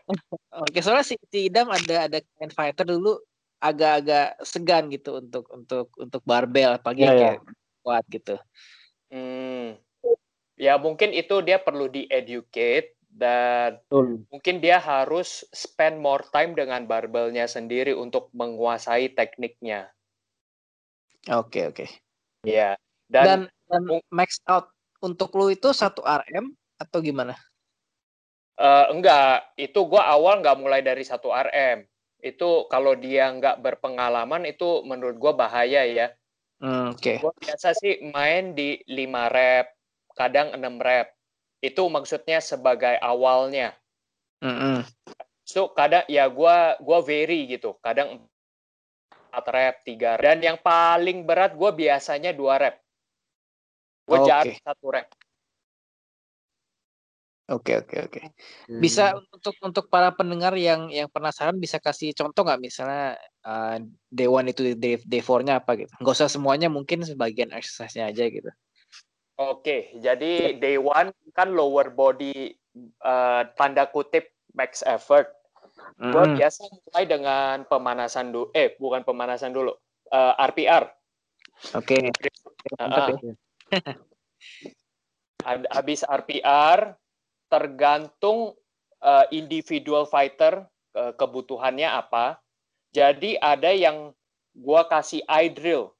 oke 0.62 0.78
soalnya 0.78 1.02
si, 1.02 1.18
si 1.26 1.50
Idam 1.50 1.66
ada 1.66 2.06
ada 2.06 2.22
main 2.38 2.54
fighter 2.54 2.86
dulu 2.86 3.18
agak-agak 3.58 4.38
segan 4.46 4.86
gitu 4.94 5.18
untuk 5.18 5.50
untuk 5.50 5.90
untuk 5.98 6.22
barbel 6.22 6.78
pagi 6.78 7.02
yeah, 7.02 7.10
kayak 7.10 7.38
yeah. 7.42 7.54
kuat 7.82 8.04
gitu 8.06 8.36
hmm. 9.10 9.74
ya 10.54 10.78
mungkin 10.78 11.10
itu 11.10 11.42
dia 11.42 11.58
perlu 11.58 11.90
di 11.90 12.06
educate 12.06 12.94
dan 13.10 13.82
hmm. 13.90 14.30
mungkin 14.30 14.62
dia 14.62 14.78
harus 14.78 15.42
spend 15.50 15.98
more 15.98 16.22
time 16.30 16.54
dengan 16.54 16.86
barbelnya 16.86 17.50
sendiri 17.50 17.98
untuk 17.98 18.30
menguasai 18.30 19.10
tekniknya 19.18 19.90
oke 21.26 21.50
okay, 21.50 21.62
oke 21.66 21.82
okay. 21.82 21.88
ya 22.46 22.78
dan, 23.10 23.50
dan, 23.66 23.82
dan 23.90 23.98
max 24.14 24.38
out 24.46 24.70
untuk 25.02 25.30
lu 25.38 25.50
itu 25.54 25.70
satu 25.70 26.02
RM 26.02 26.54
atau 26.78 26.98
gimana? 26.98 27.34
Uh, 28.58 28.90
enggak, 28.90 29.54
itu 29.54 29.86
gua 29.86 30.10
awal 30.10 30.42
nggak 30.42 30.58
mulai 30.58 30.82
dari 30.82 31.06
satu 31.06 31.30
RM. 31.30 31.86
Itu 32.18 32.66
kalau 32.66 32.98
dia 32.98 33.30
nggak 33.30 33.62
berpengalaman 33.62 34.42
itu 34.50 34.82
menurut 34.82 35.14
gua 35.14 35.32
bahaya 35.38 35.86
ya. 35.86 36.10
Hmm, 36.58 36.90
Oke. 36.90 36.98
Okay. 36.98 37.16
Gua 37.22 37.30
biasa 37.38 37.70
sih 37.78 38.02
main 38.10 38.58
di 38.58 38.82
5 38.90 39.30
rep, 39.30 39.66
kadang 40.18 40.50
6 40.58 40.82
rep. 40.82 41.14
Itu 41.62 41.86
maksudnya 41.86 42.42
sebagai 42.42 42.98
awalnya. 42.98 43.78
Mm 44.42 44.54
-hmm. 44.54 44.76
So 45.46 45.70
kadang 45.70 46.02
ya 46.10 46.26
gua 46.26 46.74
gua 46.82 46.98
vary 46.98 47.46
gitu. 47.46 47.78
Kadang 47.78 48.26
4 49.30 49.54
rep, 49.54 49.86
3 49.86 50.18
rep. 50.18 50.22
Dan 50.26 50.38
yang 50.42 50.58
paling 50.58 51.22
berat 51.22 51.54
gua 51.54 51.70
biasanya 51.70 52.34
2 52.34 52.58
rep. 52.58 52.82
Gue 54.08 54.24
okay. 54.24 54.56
satu 54.64 54.88
rep. 54.88 55.08
Oke 57.48 57.80
oke 57.80 57.96
oke. 58.08 58.20
Bisa 58.68 59.16
hmm. 59.16 59.32
untuk 59.32 59.54
untuk 59.64 59.84
para 59.88 60.12
pendengar 60.12 60.52
yang 60.52 60.92
yang 60.92 61.08
penasaran 61.08 61.56
bisa 61.56 61.80
kasih 61.80 62.12
contoh 62.12 62.44
nggak 62.44 62.60
misalnya 62.60 63.16
uh, 63.40 63.80
day 64.12 64.28
one 64.28 64.52
itu 64.52 64.76
day 64.76 65.00
day 65.00 65.24
four-nya 65.24 65.56
apa 65.60 65.80
gitu? 65.80 65.88
Nggak 65.96 66.12
usah 66.12 66.28
semuanya 66.28 66.68
mungkin 66.68 67.00
sebagian 67.00 67.48
exercise-nya 67.56 68.12
aja 68.12 68.28
gitu. 68.28 68.52
Oke, 69.40 69.96
jadi 69.96 70.60
day 70.60 70.76
one 70.76 71.08
kan 71.32 71.56
lower 71.56 71.88
body 71.88 72.52
uh, 73.00 73.48
tanda 73.56 73.88
kutip 73.88 74.28
max 74.52 74.84
effort. 74.84 75.32
Mm. 75.96 76.12
Gue 76.12 76.24
biasa 76.42 76.68
mulai 76.68 77.04
dengan 77.08 77.56
pemanasan 77.64 78.28
dulu, 78.28 78.52
eh 78.52 78.76
bukan 78.76 79.08
pemanasan 79.08 79.56
dulu, 79.56 79.72
uh, 80.12 80.34
RPR. 80.36 80.84
Oke. 81.80 82.12
Okay. 82.12 82.28
Uh, 82.76 83.32
Habis 85.74 86.04
RPR 86.04 86.96
tergantung 87.48 88.52
uh, 89.00 89.26
individual 89.32 90.04
fighter 90.04 90.66
uh, 90.96 91.12
kebutuhannya 91.16 91.88
apa. 91.88 92.38
Jadi 92.92 93.36
ada 93.40 93.72
yang 93.72 94.12
gua 94.56 94.88
kasih 94.88 95.24
eye 95.28 95.52
drill. 95.52 95.92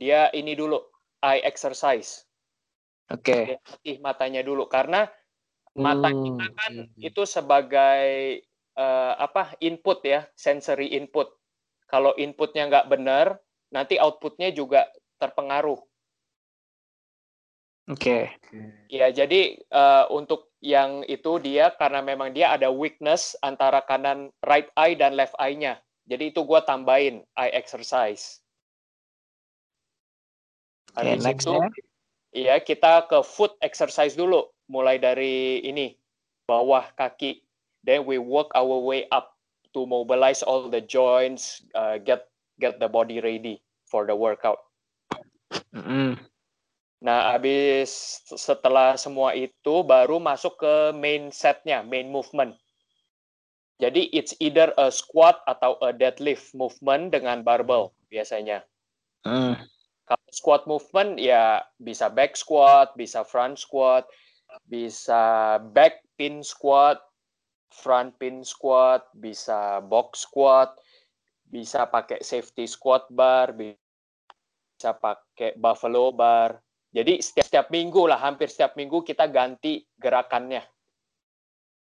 Dia 0.00 0.32
ini 0.32 0.56
dulu 0.56 0.80
eye 1.24 1.44
exercise. 1.44 2.24
Oke. 3.10 3.58
Okay. 3.82 3.98
matanya 3.98 4.40
dulu 4.40 4.70
karena 4.70 5.10
mata 5.74 6.10
hmm. 6.10 6.22
kita 6.22 6.46
kan 6.54 6.74
itu 6.98 7.22
sebagai 7.26 8.08
uh, 8.78 9.14
apa 9.18 9.54
input 9.58 10.02
ya, 10.06 10.26
sensory 10.38 10.94
input. 10.94 11.30
Kalau 11.90 12.14
inputnya 12.14 12.70
nggak 12.70 12.86
benar, 12.86 13.34
nanti 13.74 13.98
outputnya 13.98 14.54
juga 14.54 14.86
terpengaruh. 15.18 15.78
Oke. 17.90 18.30
Okay. 18.46 18.70
Ya, 18.86 19.10
jadi 19.10 19.58
uh, 19.74 20.06
untuk 20.14 20.54
yang 20.62 21.02
itu 21.10 21.42
dia 21.42 21.74
karena 21.74 21.98
memang 21.98 22.30
dia 22.30 22.54
ada 22.54 22.70
weakness 22.70 23.34
antara 23.42 23.82
kanan 23.82 24.30
right 24.46 24.70
eye 24.78 24.94
dan 24.94 25.18
left 25.18 25.34
eye-nya. 25.42 25.82
Jadi 26.06 26.30
itu 26.30 26.46
gue 26.46 26.60
tambahin 26.62 27.26
eye 27.34 27.50
exercise. 27.50 28.38
Habis 30.94 31.18
okay, 31.18 31.26
next 31.26 31.44
itu, 31.46 31.58
iya 32.34 32.58
kita 32.62 33.10
ke 33.10 33.22
foot 33.26 33.58
exercise 33.58 34.14
dulu. 34.14 34.46
Mulai 34.70 35.02
dari 35.02 35.58
ini, 35.66 35.98
bawah 36.46 36.86
kaki. 36.94 37.42
Then 37.82 38.06
we 38.06 38.22
work 38.22 38.54
our 38.54 38.78
way 38.78 39.10
up 39.10 39.34
to 39.74 39.82
mobilize 39.86 40.46
all 40.46 40.70
the 40.70 40.82
joints, 40.82 41.62
uh, 41.74 41.98
get 41.98 42.30
get 42.62 42.78
the 42.78 42.86
body 42.86 43.18
ready 43.18 43.62
for 43.86 44.06
the 44.06 44.14
workout. 44.14 44.62
Mm 45.74 45.82
-hmm. 45.82 46.29
Nah, 47.00 47.32
habis 47.32 48.20
setelah 48.28 48.92
semua 49.00 49.32
itu 49.32 49.80
baru 49.80 50.20
masuk 50.20 50.60
ke 50.60 50.74
main 50.92 51.32
setnya, 51.32 51.80
main 51.80 52.12
movement. 52.12 52.52
Jadi 53.80 54.12
it's 54.12 54.36
either 54.44 54.76
a 54.76 54.92
squat 54.92 55.40
atau 55.48 55.80
a 55.80 55.96
deadlift 55.96 56.52
movement 56.52 57.16
dengan 57.16 57.40
barbell 57.40 57.96
biasanya. 58.12 58.60
Hmm. 59.24 59.56
Kalau 60.04 60.28
squat 60.28 60.68
movement 60.68 61.16
ya 61.16 61.64
bisa 61.80 62.12
back 62.12 62.36
squat, 62.36 62.92
bisa 63.00 63.24
front 63.24 63.56
squat, 63.56 64.04
bisa 64.68 65.56
back 65.72 66.04
pin 66.20 66.44
squat, 66.44 67.00
front 67.72 68.12
pin 68.20 68.44
squat, 68.44 69.08
bisa 69.16 69.80
box 69.80 70.28
squat, 70.28 70.76
bisa 71.48 71.88
pakai 71.88 72.20
safety 72.20 72.68
squat 72.68 73.08
bar, 73.08 73.56
bisa 73.56 74.92
pakai 74.92 75.56
buffalo 75.56 76.12
bar. 76.12 76.60
Jadi 76.90 77.22
setiap 77.22 77.46
setiap 77.46 77.66
minggu 77.70 78.02
lah, 78.10 78.18
hampir 78.18 78.50
setiap 78.50 78.74
minggu 78.74 79.06
kita 79.06 79.30
ganti 79.30 79.86
gerakannya 79.94 80.66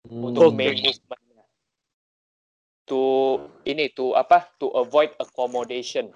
hmm. 0.08 0.24
untuk 0.32 0.56
main 0.56 0.80
movementnya. 0.80 1.44
To 2.88 3.04
ini 3.68 3.92
to 3.92 4.16
apa? 4.16 4.48
To 4.64 4.72
avoid 4.80 5.12
accommodation. 5.20 6.12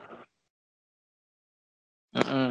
Mm 2.16 2.24
-hmm. 2.24 2.50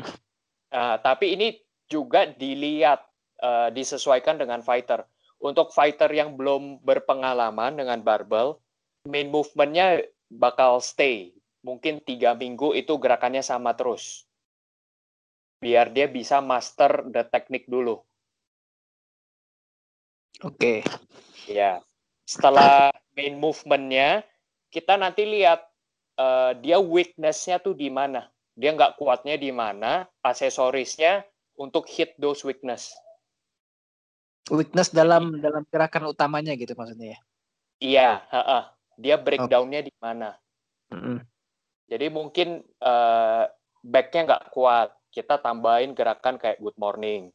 uh, 0.77 0.97
tapi 1.01 1.33
ini 1.33 1.57
juga 1.89 2.29
dilihat 2.29 3.01
uh, 3.41 3.73
disesuaikan 3.73 4.37
dengan 4.37 4.61
fighter. 4.61 5.09
Untuk 5.41 5.73
fighter 5.73 6.13
yang 6.13 6.37
belum 6.37 6.85
berpengalaman 6.85 7.81
dengan 7.81 8.01
barbell, 8.05 8.61
main 9.09 9.33
movementnya 9.33 10.05
bakal 10.29 10.85
stay. 10.85 11.33
Mungkin 11.65 12.05
tiga 12.05 12.37
minggu 12.37 12.77
itu 12.77 12.95
gerakannya 13.01 13.41
sama 13.41 13.73
terus 13.73 14.27
biar 15.61 15.93
dia 15.93 16.07
bisa 16.07 16.45
master 16.45 17.09
the 17.09 17.25
teknik 17.27 17.65
dulu. 17.67 18.01
Oke. 20.45 20.85
Okay. 20.85 21.49
Ya. 21.49 21.81
Setelah 22.27 22.93
main 23.17 23.39
movementnya, 23.39 24.27
kita 24.69 24.99
nanti 24.99 25.25
lihat 25.25 25.65
uh, 26.21 26.53
dia 26.59 26.77
weaknessnya 26.77 27.63
tuh 27.63 27.73
di 27.73 27.89
mana. 27.89 28.29
Dia 28.57 28.73
nggak 28.73 28.97
kuatnya 29.01 29.37
di 29.37 29.53
mana, 29.53 30.09
aksesorisnya 30.25 31.25
untuk 31.57 31.89
hit 31.89 32.17
those 32.21 32.45
weakness. 32.45 32.93
Weakness 34.49 34.93
dalam 34.93 35.41
dalam 35.41 35.65
gerakan 35.69 36.13
utamanya 36.13 36.57
gitu 36.57 36.73
maksudnya 36.77 37.17
ya? 37.17 37.21
Iya, 37.77 38.11
uh, 38.33 38.65
dia 38.97 39.17
breakdownnya 39.21 39.85
okay. 39.85 39.89
di 39.93 39.95
mana. 40.01 40.31
Mm 40.93 41.01
-hmm. 41.01 41.17
Jadi 41.87 42.07
mungkin 42.11 42.49
uh, 42.81 43.45
backnya 43.85 44.21
nggak 44.27 44.45
kuat, 44.51 44.96
kita 45.17 45.41
tambahin 45.41 45.97
gerakan 45.97 46.37
kayak 46.37 46.61
good 46.61 46.77
morning. 46.77 47.33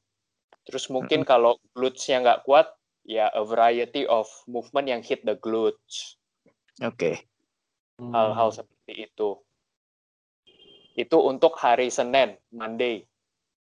Terus 0.69 0.85
mungkin 0.93 1.25
kalau 1.25 1.57
glutes-nya 1.73 2.21
nggak 2.21 2.45
kuat, 2.45 2.69
ya 3.01 3.33
a 3.33 3.41
variety 3.41 4.05
of 4.05 4.29
movement 4.45 4.85
yang 4.85 5.01
hit 5.01 5.25
the 5.25 5.33
glutes. 5.41 6.21
Oke. 6.85 6.93
Okay. 6.93 7.15
Hal-hal 7.97 8.53
seperti 8.53 9.09
itu. 9.09 9.41
Itu 10.93 11.17
untuk 11.25 11.57
hari 11.57 11.89
Senin, 11.89 12.37
Monday. 12.53 13.01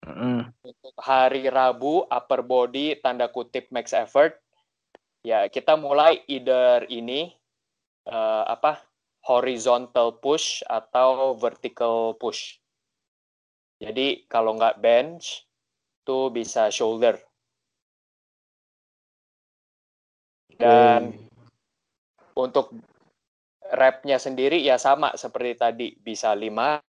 Mm. 0.02 0.50
Untuk 0.66 0.96
hari 0.98 1.46
Rabu, 1.46 2.10
upper 2.10 2.42
body, 2.42 2.98
tanda 2.98 3.30
kutip 3.30 3.70
max 3.70 3.94
effort. 3.94 4.42
Ya, 5.22 5.46
kita 5.46 5.78
mulai 5.78 6.26
either 6.26 6.90
ini, 6.90 7.36
uh, 8.10 8.50
apa, 8.50 8.82
horizontal 9.28 10.18
push 10.18 10.66
atau 10.66 11.38
vertical 11.38 12.18
push. 12.18 12.58
Jadi 13.80 14.28
kalau 14.28 14.60
nggak 14.60 14.84
bench, 14.84 15.48
tuh 16.04 16.28
bisa 16.34 16.68
shoulder. 16.68 17.16
Dan 20.60 21.16
hmm. 21.16 22.36
untuk 22.36 22.76
repnya 23.72 24.20
sendiri 24.20 24.60
ya 24.60 24.76
sama 24.76 25.16
seperti 25.16 25.54
tadi, 25.56 25.88
bisa 25.96 26.36
5 26.36 26.82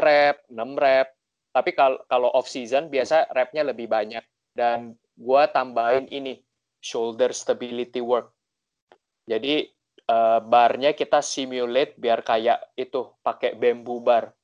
rep, 0.00 0.36
6 0.50 0.82
rep. 0.82 1.08
Tapi 1.54 1.70
kalau 1.78 2.02
kalau 2.10 2.34
off 2.34 2.50
season 2.50 2.90
biasa 2.90 3.30
repnya 3.30 3.62
lebih 3.62 3.86
banyak 3.86 4.26
dan 4.58 4.98
gua 5.14 5.46
tambahin 5.46 6.10
ini 6.10 6.42
shoulder 6.82 7.30
stability 7.30 8.02
work. 8.02 8.34
Jadi 9.30 9.62
uh, 10.10 10.42
barnya 10.42 10.98
kita 10.98 11.22
simulate 11.22 11.94
biar 11.94 12.26
kayak 12.26 12.74
itu 12.74 13.14
pakai 13.22 13.54
bamboo 13.54 14.02
bar. 14.02 14.34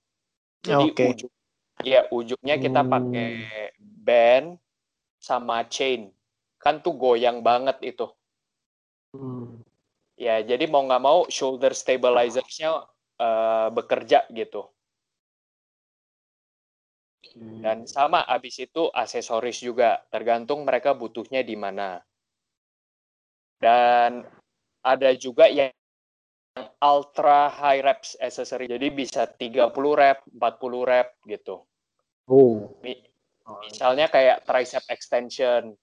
Jadi 0.62 0.94
okay. 0.94 1.10
ujung 1.10 1.34
ya 1.84 2.06
ujungnya 2.10 2.56
kita 2.60 2.80
pakai 2.84 3.28
hmm. 3.46 4.04
band 4.04 4.46
sama 5.20 5.64
chain. 5.68 6.10
Kan 6.60 6.84
tuh 6.84 6.96
goyang 6.96 7.40
banget 7.40 7.80
itu. 7.84 8.08
Hmm. 9.16 9.64
Ya, 10.20 10.44
jadi 10.44 10.68
mau 10.68 10.84
nggak 10.84 11.00
mau 11.02 11.24
shoulder 11.32 11.72
stabilizersnya 11.72 12.84
uh, 13.16 13.68
bekerja 13.72 14.28
gitu. 14.28 14.68
Dan 17.36 17.86
sama 17.86 18.26
abis 18.26 18.58
itu 18.58 18.90
aksesoris 18.90 19.62
juga, 19.62 20.02
tergantung 20.10 20.66
mereka 20.66 20.92
butuhnya 20.92 21.46
di 21.46 21.54
mana. 21.54 22.02
Dan 23.60 24.24
ada 24.80 25.10
juga 25.14 25.46
yang 25.46 25.70
ultra 26.82 27.52
high 27.52 27.84
reps 27.84 28.16
accessory. 28.18 28.66
Jadi 28.66 28.90
bisa 28.90 29.28
30 29.28 29.70
rep, 29.72 30.18
40 30.32 30.90
rep 30.90 31.08
gitu. 31.28 31.69
Oh. 32.30 32.70
Misalnya 33.66 34.06
kayak 34.06 34.46
tricep 34.46 34.86
extension. 34.86 35.74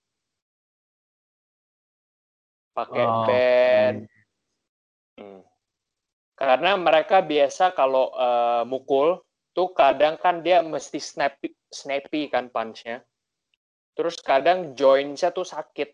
Pakai 2.72 3.04
oh, 3.04 3.28
band. 3.28 3.98
Hmm. 5.20 5.44
Karena 6.38 6.80
mereka 6.80 7.20
biasa 7.20 7.76
kalau 7.76 8.14
uh, 8.16 8.64
mukul 8.64 9.20
tuh 9.52 9.74
kadang 9.74 10.16
kan 10.22 10.46
dia 10.46 10.62
mesti 10.62 11.02
snappy, 11.02 11.52
snappy 11.74 12.30
kan 12.32 12.48
punch-nya. 12.54 13.02
Terus 13.98 14.22
kadang 14.22 14.78
joints-nya 14.78 15.34
tuh 15.34 15.50
sakit. 15.50 15.92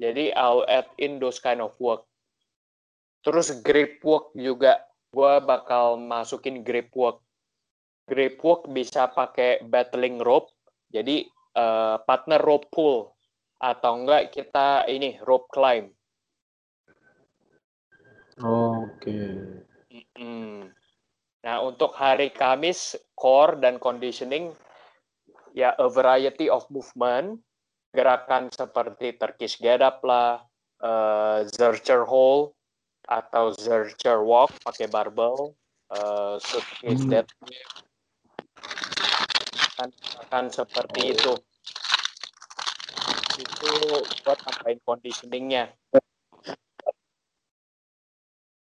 Jadi 0.00 0.32
I'll 0.32 0.64
add 0.64 0.88
in 0.96 1.18
those 1.18 1.42
kind 1.42 1.60
of 1.60 1.74
work. 1.82 2.06
Terus 3.20 3.52
grip 3.60 4.00
work 4.00 4.32
juga, 4.32 4.80
gue 5.12 5.32
bakal 5.44 6.00
masukin 6.00 6.64
grip 6.64 6.88
work. 6.96 7.20
Grip 8.10 8.42
work 8.42 8.66
bisa 8.74 9.06
pakai 9.06 9.62
battling 9.62 10.18
rope, 10.18 10.50
jadi 10.90 11.22
uh, 11.54 12.02
partner 12.02 12.42
rope 12.42 12.66
pull 12.74 13.06
atau 13.62 14.02
enggak 14.02 14.34
kita 14.34 14.82
ini 14.90 15.14
rope 15.22 15.46
climb. 15.54 15.94
Oke. 18.42 18.98
Okay. 18.98 19.30
Hmm. 20.18 20.74
Nah 21.46 21.56
untuk 21.62 21.94
hari 21.94 22.34
Kamis 22.34 22.98
core 23.14 23.62
dan 23.62 23.78
conditioning 23.78 24.50
ya 25.54 25.76
a 25.78 25.86
variety 25.86 26.50
of 26.50 26.66
movement, 26.66 27.38
gerakan 27.94 28.50
seperti 28.50 29.14
Turkish 29.18 29.58
get 29.62 29.82
up 29.82 30.02
lah, 30.02 30.42
uh, 30.82 31.46
Zercher 31.46 32.06
hold, 32.06 32.54
atau 33.06 33.50
Zercher 33.54 34.22
Walk 34.22 34.54
pakai 34.62 34.86
barbell, 34.86 35.54
uh, 35.90 36.38
suitcase 36.38 37.02
hmm. 37.02 37.10
deadlift, 37.10 37.89
kan, 39.80 39.88
kan 40.28 40.44
seperti 40.52 41.16
itu. 41.16 41.32
Itu 43.40 43.72
buat 44.20 44.36
tambahin 44.44 44.80
conditioningnya. 44.84 45.72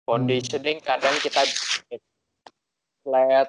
Conditioning 0.04 0.84
kadang 0.84 1.16
kita 1.24 1.40
flat, 3.00 3.48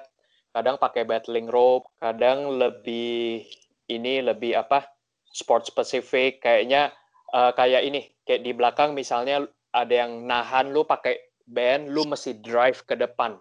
kadang 0.56 0.80
pakai 0.80 1.04
battling 1.04 1.52
rope, 1.52 1.90
kadang 2.00 2.56
lebih 2.56 3.44
ini 3.92 4.24
lebih 4.24 4.56
apa 4.56 4.88
sport 5.28 5.68
specific 5.68 6.40
kayaknya 6.40 6.94
uh, 7.34 7.52
kayak 7.52 7.82
ini 7.84 8.08
kayak 8.24 8.46
di 8.46 8.52
belakang 8.56 8.96
misalnya 8.96 9.44
ada 9.74 10.06
yang 10.06 10.24
nahan 10.24 10.70
lu 10.70 10.86
pakai 10.86 11.18
band, 11.48 11.90
lu 11.90 12.06
mesti 12.06 12.38
drive 12.40 12.86
ke 12.86 12.94
depan 12.94 13.36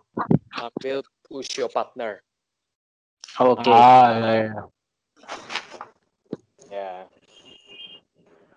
sambil 0.51 1.05
push 1.23 1.61
your 1.61 1.69
partner. 1.69 2.19
Oke. 3.41 3.63
Okay. 3.63 3.73
Ah, 3.73 4.09
ya, 4.13 4.31
ya. 4.33 4.61
ya. 6.71 6.91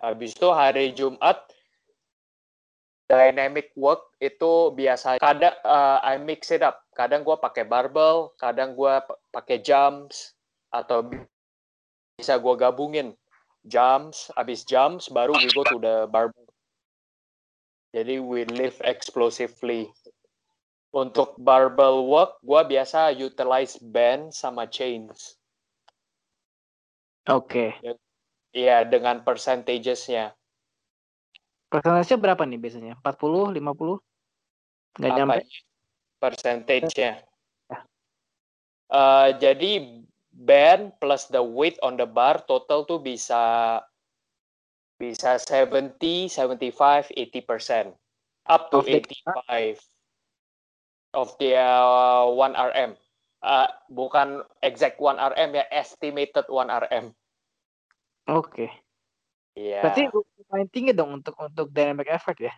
Habis 0.04 0.36
itu 0.36 0.48
hari 0.52 0.92
Jumat 0.92 1.40
dynamic 3.08 3.72
work 3.76 4.16
itu 4.20 4.72
biasa 4.72 5.20
kadang 5.20 5.56
uh, 5.64 6.00
I 6.04 6.20
mix 6.20 6.52
it 6.52 6.64
up. 6.64 6.84
Kadang 6.92 7.24
gua 7.24 7.40
pakai 7.40 7.64
barbell, 7.64 8.32
kadang 8.36 8.76
gua 8.76 9.04
pakai 9.32 9.60
jumps 9.60 10.36
atau 10.72 11.08
bisa 12.16 12.36
gua 12.40 12.56
gabungin 12.56 13.16
jumps, 13.64 14.28
habis 14.36 14.64
jumps 14.68 15.08
baru 15.08 15.40
we 15.40 15.48
go 15.52 15.64
to 15.64 15.80
the 15.80 16.04
barbell 16.12 16.44
jadi 17.94 18.18
we 18.18 18.42
live 18.42 18.74
explosively. 18.82 19.86
Untuk 20.94 21.34
barbell 21.42 22.06
work, 22.06 22.38
gue 22.46 22.62
biasa 22.70 23.10
utilize 23.18 23.74
band 23.82 24.30
sama 24.30 24.70
chains. 24.70 25.34
Oke. 27.26 27.74
Okay. 27.74 27.98
Iya, 28.54 28.86
dengan 28.86 29.26
percentages-nya. 29.26 30.30
Persentasenya 31.66 32.22
berapa 32.22 32.46
nih 32.46 32.62
biasanya? 32.62 32.94
40, 33.02 33.58
50? 33.58 33.98
Nggak 35.02 35.10
Apa 35.10 35.18
nyampe? 35.18 35.42
Percentage-nya. 36.22 37.12
Uh, 38.86 39.34
jadi 39.42 39.98
band 40.30 40.94
plus 41.02 41.26
the 41.26 41.42
weight 41.42 41.74
on 41.82 41.98
the 41.98 42.06
bar 42.06 42.38
total 42.46 42.86
tuh 42.86 43.02
bisa 43.02 43.82
bisa 44.94 45.42
70, 45.42 45.98
75, 46.30 47.10
80%. 47.10 47.90
Up 48.46 48.70
to 48.70 48.78
of 48.78 48.86
85 48.86 49.82
of 51.14 51.32
the 51.38 51.56
uh, 51.56 52.26
1 52.28 52.54
RM. 52.54 52.98
Uh, 53.44 53.68
bukan 53.92 54.40
exact 54.64 55.00
1 55.00 55.20
RM 55.20 55.50
ya, 55.56 55.64
estimated 55.70 56.44
1 56.48 56.68
RM. 56.68 57.14
Oke. 58.28 58.50
Okay. 58.50 58.70
Iya. 59.54 59.86
Berarti 59.86 60.02
lumayan 60.10 60.68
tinggi 60.72 60.92
dong 60.96 61.22
untuk 61.22 61.38
untuk 61.38 61.70
dynamic 61.70 62.10
effect 62.10 62.42
ya, 62.42 62.54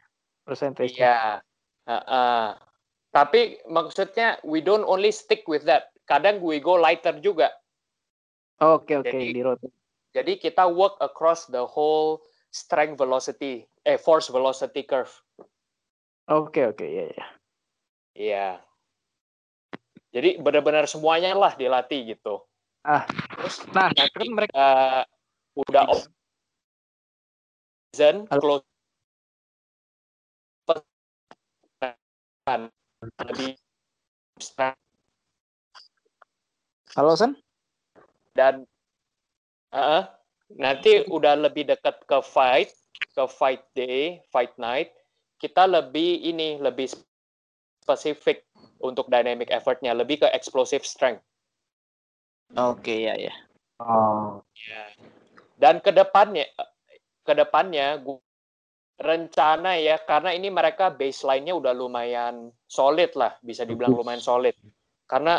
percentage. 0.49 0.97
Iya. 0.97 1.45
Uh, 1.85 1.93
uh. 2.09 2.49
Tapi 3.13 3.61
maksudnya 3.69 4.41
we 4.45 4.61
don't 4.65 4.85
only 4.85 5.13
stick 5.13 5.45
with 5.49 5.65
that. 5.69 5.93
Kadang 6.09 6.41
we 6.41 6.61
go 6.61 6.77
lighter 6.77 7.17
juga. 7.21 7.53
Oke 8.61 8.97
okay, 8.97 9.13
oke 9.13 9.13
okay. 9.13 9.33
di 9.33 9.43
rotate. 9.45 9.77
Jadi 10.17 10.33
kita 10.41 10.65
work 10.65 10.97
across 11.05 11.45
the 11.53 11.61
whole 11.61 12.25
strength 12.49 12.97
velocity, 12.97 13.69
eh 13.85 14.01
force 14.01 14.33
velocity 14.33 14.81
curve. 14.81 15.13
Oke 16.33 16.57
okay, 16.57 16.65
oke 16.65 16.81
okay, 16.81 16.89
ya 16.89 16.97
yeah, 16.97 17.09
ya. 17.13 17.17
Yeah. 17.21 17.29
Iya. 18.17 18.65
Jadi 20.17 20.41
benar-benar 20.41 20.89
semuanya 20.89 21.37
lah 21.37 21.53
dilatih 21.53 22.17
gitu. 22.17 22.41
Ah. 22.81 23.05
Terus 23.37 23.61
nah, 23.77 23.93
kan 23.93 24.29
mereka 24.33 24.57
uh, 24.57 25.03
udah 25.61 25.85
off 25.93 26.09
season 27.93 28.25
close 28.33 28.65
lebih 33.29 33.53
Halo 36.97 37.13
Sen? 37.13 37.37
Dan 38.33 38.65
uh, 39.77 40.09
nanti 40.57 41.05
udah 41.13 41.37
lebih 41.37 41.69
dekat 41.69 42.01
ke 42.09 42.19
fight, 42.25 42.73
ke 43.13 43.25
fight 43.29 43.61
day, 43.77 44.25
fight 44.33 44.57
night, 44.57 44.97
kita 45.37 45.69
lebih 45.69 46.25
ini 46.25 46.57
lebih 46.57 46.89
spesifik 47.87 48.43
untuk 48.83 49.07
dynamic 49.07 49.47
effortnya, 49.55 49.95
lebih 49.95 50.27
ke 50.27 50.29
explosive 50.35 50.83
strength. 50.83 51.23
Oke 52.59 52.83
okay, 52.83 52.99
ya 53.07 53.15
ya. 53.31 53.35
Oh. 53.79 54.43
Ya. 54.59 54.91
Dan 55.55 55.79
ke 55.79 55.95
depannya, 55.95 56.51
ke 57.23 57.33
depannya 57.33 58.03
gua 58.03 58.19
rencana 58.97 59.77
ya 59.77 60.01
karena 60.01 60.33
ini 60.33 60.49
mereka 60.49 60.89
baseline-nya 60.89 61.53
udah 61.55 61.71
lumayan 61.77 62.51
solid 62.67 63.15
lah, 63.15 63.39
bisa 63.39 63.63
dibilang 63.63 63.95
lumayan 63.95 64.25
solid. 64.25 64.57
Karena 65.07 65.39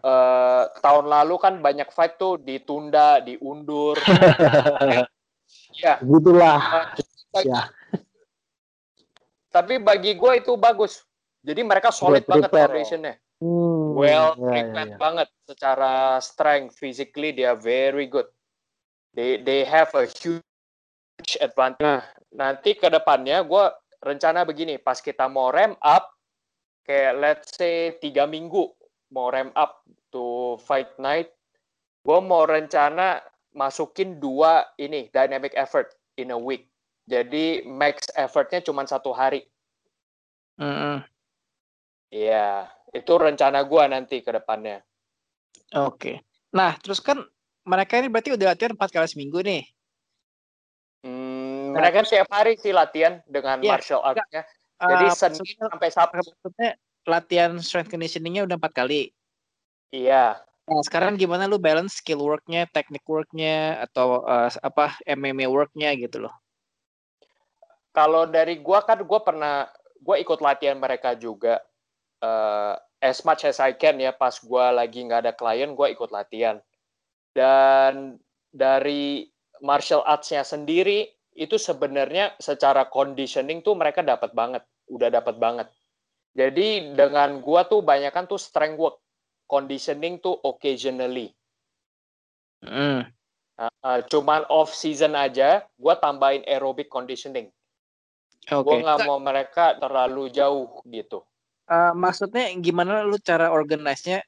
eh, 0.00 0.64
tahun 0.80 1.12
lalu 1.12 1.34
kan 1.36 1.60
banyak 1.60 1.92
fight 1.92 2.16
tuh 2.16 2.40
ditunda, 2.40 3.20
diundur. 3.20 4.00
ya, 5.82 6.00
Begitulah. 6.00 6.88
bagi- 7.32 7.48
Ya. 7.48 7.64
tapi 9.48 9.80
bagi 9.80 10.12
gue 10.16 10.32
itu 10.36 10.52
bagus. 10.60 11.00
Jadi 11.42 11.60
mereka 11.66 11.90
solid 11.90 12.22
Buat 12.22 12.30
banget 12.30 12.48
prepare, 12.50 12.62
ya. 12.62 12.66
foundationnya. 12.70 13.14
Hmm, 13.42 13.98
well 13.98 14.38
ya, 14.38 14.50
prepared 14.54 14.92
ya. 14.94 14.98
banget 15.02 15.28
secara 15.50 16.22
strength 16.22 16.78
physically 16.78 17.34
they 17.34 17.42
are 17.42 17.58
very 17.58 18.06
good 18.06 18.30
they 19.18 19.42
they 19.42 19.66
have 19.66 19.90
a 19.98 20.06
huge 20.06 21.34
advantage 21.42 21.82
nah 21.82 22.06
nanti 22.30 22.78
ke 22.78 22.86
depannya 22.86 23.42
gue 23.42 23.64
rencana 23.98 24.46
begini 24.46 24.78
pas 24.78 25.02
kita 25.02 25.26
mau 25.26 25.50
ramp 25.50 25.74
up 25.82 26.14
kayak 26.86 27.18
let's 27.18 27.50
say 27.58 27.98
tiga 27.98 28.30
minggu 28.30 28.70
mau 29.10 29.26
ramp 29.34 29.50
up 29.58 29.82
to 30.14 30.54
fight 30.62 30.94
night 31.02 31.34
gue 32.06 32.18
mau 32.22 32.46
rencana 32.46 33.26
masukin 33.58 34.22
dua 34.22 34.70
ini 34.78 35.10
dynamic 35.10 35.50
effort 35.58 35.90
in 36.14 36.30
a 36.30 36.38
week 36.38 36.70
jadi 37.10 37.66
max 37.66 38.06
effortnya 38.14 38.62
cuma 38.62 38.86
satu 38.86 39.10
hari 39.10 39.50
Mm-mm. 40.62 41.02
Iya, 42.12 42.68
itu 42.92 43.12
rencana 43.16 43.64
gua 43.64 43.88
nanti 43.88 44.20
ke 44.20 44.28
depannya. 44.36 44.84
Oke. 45.72 46.20
Nah, 46.52 46.76
terus 46.76 47.00
kan 47.00 47.24
mereka 47.64 47.96
ini 47.96 48.12
berarti 48.12 48.36
udah 48.36 48.52
latihan 48.52 48.76
empat 48.76 48.92
kali 48.92 49.08
seminggu 49.08 49.40
nih. 49.40 49.64
Hmm, 51.02 51.72
Nah, 51.72 51.88
mereka 51.88 52.04
tiap 52.04 52.28
hari 52.28 52.60
sih 52.60 52.70
latihan 52.70 53.24
dengan 53.24 53.56
Iya, 53.64 53.80
martial 53.80 54.04
arts-nya. 54.04 54.44
Jadi 54.82 55.04
Eh, 55.08 55.14
Senin 55.16 55.56
sampai 55.56 55.88
Sabtu. 55.88 56.20
maksudnya 56.20 56.70
latihan 57.08 57.52
strength 57.64 57.88
conditioning-nya 57.88 58.44
udah 58.44 58.60
empat 58.60 58.72
kali. 58.76 59.08
Iya. 59.88 60.36
Nah, 60.68 60.80
sekarang 60.84 61.16
gimana 61.16 61.48
lu 61.48 61.56
balance 61.56 61.98
skill 61.98 62.20
work-nya, 62.20 62.68
teknik 62.70 63.02
work-nya, 63.08 63.82
atau 63.88 64.20
eh, 64.28 64.52
apa 64.60 65.00
MMA 65.08 65.48
work-nya 65.48 65.96
gitu 65.96 66.28
loh? 66.28 66.34
Kalau 67.96 68.28
dari 68.28 68.60
gua 68.60 68.84
kan 68.84 69.00
gua 69.02 69.20
pernah 69.24 69.66
gua 69.98 70.20
ikut 70.20 70.38
latihan 70.44 70.76
mereka 70.76 71.16
juga 71.16 71.60
eh, 72.22 72.74
as 73.02 73.26
much 73.26 73.42
as 73.42 73.58
I 73.58 73.74
can 73.74 73.98
ya 73.98 74.14
pas 74.14 74.38
gua 74.38 74.70
lagi 74.70 75.02
nggak 75.02 75.26
ada 75.26 75.32
klien 75.34 75.74
gua 75.74 75.90
ikut 75.90 76.14
latihan. 76.14 76.62
Dan 77.34 78.22
dari 78.52 79.26
martial 79.64 80.06
arts-nya 80.06 80.46
sendiri 80.46 81.10
itu 81.32 81.56
sebenarnya 81.56 82.36
secara 82.36 82.86
conditioning 82.86 83.64
tuh 83.64 83.74
mereka 83.74 84.04
dapat 84.04 84.36
banget, 84.36 84.62
udah 84.86 85.08
dapat 85.08 85.36
banget. 85.40 85.68
Jadi 86.32 86.94
dengan 86.96 87.42
gua 87.42 87.66
tuh 87.66 87.82
banyak 87.82 88.12
kan 88.12 88.30
tuh 88.30 88.40
strength 88.40 88.78
work, 88.78 88.96
conditioning 89.50 90.20
tuh 90.22 90.38
occasionally. 90.44 91.34
Mm. 92.62 93.08
Uh, 93.58 93.68
uh, 93.84 94.00
cuman 94.08 94.46
off 94.48 94.72
season 94.72 95.12
aja, 95.18 95.66
gua 95.76 95.98
tambahin 95.98 96.46
aerobic 96.46 96.88
conditioning. 96.88 97.50
Oke. 98.48 98.64
Gua 98.64 98.76
nggak 98.80 99.00
mau 99.08 99.18
mereka 99.18 99.76
terlalu 99.76 100.30
jauh 100.32 100.80
gitu. 100.88 101.24
Eh, 101.72 101.92
maksudnya 101.96 102.52
gimana 102.60 103.00
lu 103.00 103.16
cara 103.16 103.48
organize-nya? 103.48 104.20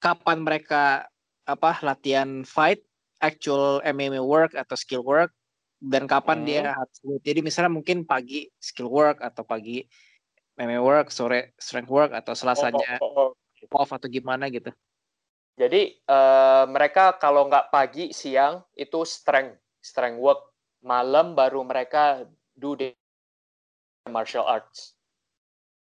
Kapan 0.00 0.40
mereka 0.40 1.04
apa 1.44 1.76
latihan 1.84 2.40
fight, 2.48 2.80
actual 3.20 3.84
MMA 3.84 4.24
work 4.24 4.56
atau 4.56 4.72
skill 4.72 5.04
work, 5.04 5.36
dan 5.76 6.08
kapan 6.08 6.40
Hmm. 6.40 6.48
dia 6.48 6.62
harus 6.72 6.96
jadi 7.20 7.44
misalnya 7.44 7.68
mungkin 7.68 8.08
pagi 8.08 8.48
skill 8.56 8.88
work 8.88 9.20
atau 9.20 9.44
pagi 9.44 9.84
MMA 10.56 10.80
work, 10.80 11.12
sore 11.12 11.52
strength 11.60 11.92
work 11.92 12.16
atau 12.16 12.32
selasanya 12.32 12.96
Oh, 13.04 13.32
oh, 13.32 13.36
oh. 13.36 13.76
off 13.76 13.92
atau 13.92 14.08
gimana 14.08 14.48
gitu. 14.48 14.72
Jadi 15.60 16.00
eh, 16.00 16.64
mereka 16.72 17.20
kalau 17.20 17.44
nggak 17.52 17.68
pagi 17.68 18.16
siang 18.16 18.64
itu 18.72 19.04
strength 19.04 19.60
strength 19.84 20.16
work, 20.16 20.40
malam 20.80 21.36
baru 21.36 21.60
mereka 21.60 22.24
do 22.56 22.72
the 22.80 22.96
martial 24.08 24.48
arts. 24.48 24.99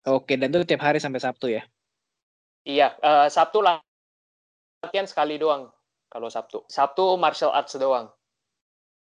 Oke, 0.09 0.41
dan 0.41 0.49
itu 0.49 0.65
tiap 0.65 0.81
hari 0.81 0.97
sampai 0.97 1.21
Sabtu 1.21 1.53
ya. 1.53 1.63
Iya, 2.65 2.97
eh, 3.01 3.29
Sabtu 3.29 3.61
lah 3.61 3.81
latihan 4.81 5.05
sekali 5.05 5.37
doang 5.37 5.69
kalau 6.09 6.33
Sabtu. 6.33 6.65
Sabtu 6.73 7.21
martial 7.21 7.53
arts 7.53 7.77
doang. 7.77 8.09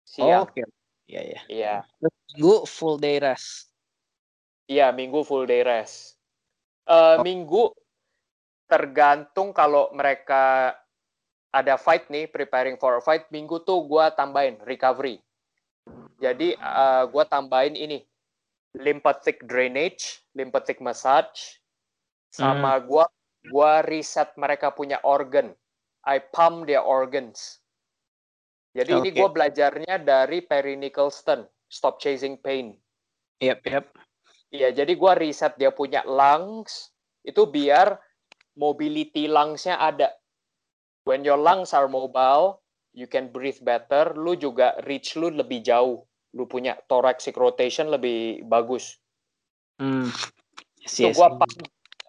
Siang. 0.01 0.49
Oke. 0.49 0.65
Iya, 1.05 1.21
iya. 1.21 1.41
Iya. 1.47 1.75
Minggu 2.01 2.65
full 2.65 2.97
day 2.97 3.21
rest. 3.21 3.69
Iya, 4.67 4.89
minggu 4.91 5.21
full 5.21 5.45
day 5.45 5.61
rest. 5.61 6.17
Eh, 6.87 7.15
Oh. 7.17 7.23
Minggu 7.23 7.71
tergantung 8.67 9.55
kalau 9.55 9.93
mereka 9.93 10.75
ada 11.53 11.79
fight 11.79 12.11
nih, 12.11 12.27
preparing 12.27 12.75
for 12.75 12.99
a 12.99 13.01
fight, 13.03 13.29
minggu 13.31 13.63
tuh 13.63 13.85
gua 13.87 14.11
tambahin 14.11 14.59
recovery. 14.65 15.21
Jadi 16.17 16.57
eh, 16.57 17.03
gua 17.07 17.23
tambahin 17.23 17.77
ini 17.77 18.03
lymphatic 18.79 19.43
drainage, 19.45 20.21
lymphatic 20.37 20.77
massage, 20.79 21.61
sama 22.29 22.77
gua 22.81 23.09
gua 23.49 23.81
reset 23.85 24.31
mereka 24.37 24.73
punya 24.73 25.01
organ. 25.03 25.53
I 26.07 26.23
pump 26.23 26.69
their 26.71 26.85
organs. 26.85 27.59
Jadi 28.77 28.93
ini 28.93 29.09
Oke. 29.11 29.17
gua 29.17 29.29
belajarnya 29.33 30.05
dari 30.05 30.39
Perry 30.45 30.77
Nicholson, 30.77 31.43
Stop 31.67 31.99
Chasing 31.99 32.37
Pain. 32.39 32.77
Yap, 33.41 33.65
yap. 33.65 33.91
Iya, 34.53 34.71
jadi 34.71 34.93
gua 34.95 35.17
riset 35.17 35.59
dia 35.59 35.73
punya 35.73 36.05
lungs 36.07 36.95
itu 37.27 37.43
biar 37.43 37.99
mobility 38.55 39.27
lungs-nya 39.27 39.75
ada. 39.75 40.15
When 41.03 41.27
your 41.27 41.39
lungs 41.39 41.75
are 41.75 41.87
mobile, 41.91 42.63
you 42.95 43.05
can 43.07 43.31
breathe 43.31 43.59
better, 43.61 44.15
lu 44.15 44.39
juga 44.39 44.79
reach 44.87 45.19
lu 45.19 45.31
lebih 45.31 45.63
jauh. 45.63 46.03
Lu 46.35 46.49
punya 46.49 46.75
thoracic 46.89 47.35
rotation 47.37 47.87
lebih 47.87 48.43
bagus. 48.43 48.99
Hmm. 49.77 50.09
Yes, 50.81 51.15
gua 51.15 51.29
yes. 51.31 51.39
pump 51.39 51.43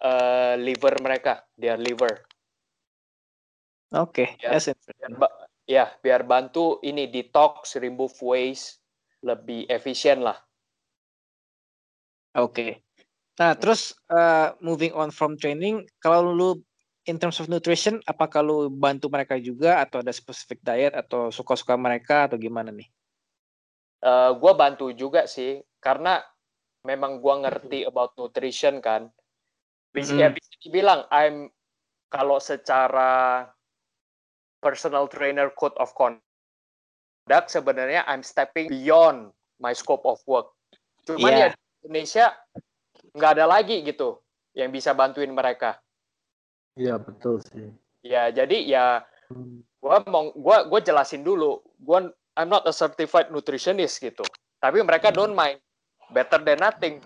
eh, 0.01 0.55
liver 0.59 0.95
mereka, 1.03 1.43
dia 1.55 1.77
liver. 1.77 2.25
Oke, 3.89 4.37
Ya. 4.37 4.53
yes, 4.53 4.69
Biar 4.69 5.13
ba- 5.17 5.35
ya, 5.65 5.85
biar 6.01 6.21
bantu 6.21 6.77
ini 6.85 7.09
detox, 7.09 7.73
remove 7.81 8.13
waste 8.21 8.81
lebih 9.25 9.65
efisien 9.65 10.21
lah. 10.21 10.37
Oke. 12.37 12.85
Nah, 13.41 13.57
terus 13.57 13.97
uh, 14.11 14.53
moving 14.61 14.93
on 14.93 15.09
from 15.09 15.39
training, 15.39 15.87
kalau 15.97 16.35
lu 16.35 16.49
in 17.09 17.17
terms 17.17 17.41
of 17.41 17.49
nutrition, 17.49 17.97
apakah 18.05 18.45
lu 18.45 18.69
bantu 18.69 19.09
mereka 19.09 19.41
juga 19.41 19.81
atau 19.81 20.05
ada 20.05 20.13
specific 20.13 20.61
diet 20.61 20.93
atau 20.93 21.33
suka-suka 21.33 21.73
mereka 21.73 22.29
atau 22.29 22.37
gimana 22.37 22.69
nih? 22.69 22.85
Eh 23.99 24.31
gue 24.31 24.53
bantu 24.55 24.95
juga 24.95 25.27
sih 25.27 25.59
karena 25.79 26.23
memang 26.87 27.19
gua 27.19 27.43
ngerti 27.43 27.83
about 27.83 28.15
nutrition 28.15 28.79
kan 28.79 29.11
bisa, 29.91 30.15
ya 30.15 30.27
Mm. 30.31 30.35
bisa 30.39 30.51
dibilang 30.63 31.03
I'm 31.11 31.51
kalau 32.07 32.39
secara 32.39 33.43
personal 34.59 35.11
trainer 35.11 35.51
code 35.51 35.75
of 35.75 35.91
conduct 35.91 36.23
sebenarnya 37.47 38.07
I'm 38.07 38.23
stepping 38.23 38.71
beyond 38.71 39.31
my 39.59 39.75
scope 39.75 40.07
of 40.07 40.23
work 40.23 40.55
cuman 41.03 41.31
Iya. 41.31 41.39
ya 41.39 41.47
di 41.51 41.59
Indonesia 41.83 42.25
nggak 43.11 43.31
ada 43.35 43.45
lagi 43.47 43.83
gitu 43.83 44.19
yang 44.55 44.71
bisa 44.71 44.95
bantuin 44.95 45.31
mereka 45.31 45.79
Iya 46.79 46.95
betul 46.95 47.43
sih. 47.43 47.67
ya 47.99 48.31
jadi 48.31 48.57
ya 48.63 48.85
Hmm. 49.29 49.61
gua 49.77 50.01
mau 50.09 50.33
gua 50.33 50.65
gua 50.65 50.79
jelasin 50.81 51.21
dulu 51.21 51.61
gua 51.77 52.09
I'm 52.39 52.47
not 52.47 52.63
a 52.63 52.71
certified 52.71 53.27
nutritionist 53.35 53.99
gitu 53.99 54.23
tapi 54.63 54.79
mereka 54.79 55.11
don't 55.11 55.35
mind 55.35 55.59
better 56.15 56.39
than 56.39 56.63
nothing 56.63 57.03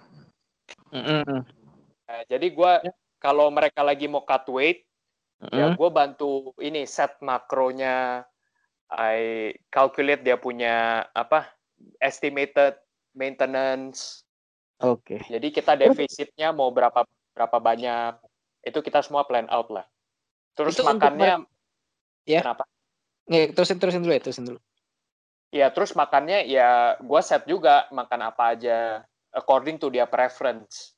Mm-mm. 0.94 1.42
Nah, 2.06 2.22
jadi 2.30 2.48
gua 2.54 2.86
Ya. 2.86 2.94
kalau 3.18 3.50
mereka 3.50 3.82
lagi 3.82 4.06
mau 4.06 4.22
cut 4.22 4.46
weight 4.54 4.86
ya 5.52 5.74
Mm-mm. 5.74 5.76
gue 5.76 5.90
bantu 5.92 6.54
ini 6.62 6.86
set 6.86 7.18
makronya 7.20 8.24
I 8.94 9.52
calculate 9.74 10.22
dia 10.22 10.38
punya 10.38 11.04
apa 11.12 11.50
estimated 12.00 12.78
maintenance 13.12 14.24
Oke. 14.80 15.20
jadi 15.28 15.48
kita 15.50 15.76
defisitnya 15.76 16.56
mau 16.56 16.72
berapa 16.72 17.04
berapa 17.34 17.58
banyak 17.60 18.22
itu 18.64 18.80
kita 18.80 19.04
semua 19.04 19.28
plan 19.28 19.50
out 19.52 19.68
lah 19.74 19.86
terus 20.56 20.78
Itu 20.78 20.86
untuk 20.86 20.96
makannya 21.02 21.44
Ya. 22.24 22.40
kenapa 22.40 22.64
Nih, 23.28 23.56
terusin 23.56 23.80
terusin 23.80 24.04
dulu 24.04 24.12
ya, 24.12 24.20
terusin 24.20 24.44
dulu. 24.44 24.60
Ya 25.54 25.70
terus 25.70 25.94
makannya 25.94 26.50
ya 26.50 26.98
gue 26.98 27.22
set 27.22 27.46
juga 27.46 27.86
makan 27.94 28.34
apa 28.34 28.58
aja 28.58 29.06
according 29.30 29.78
to 29.78 29.94
dia 29.94 30.10
preference. 30.10 30.98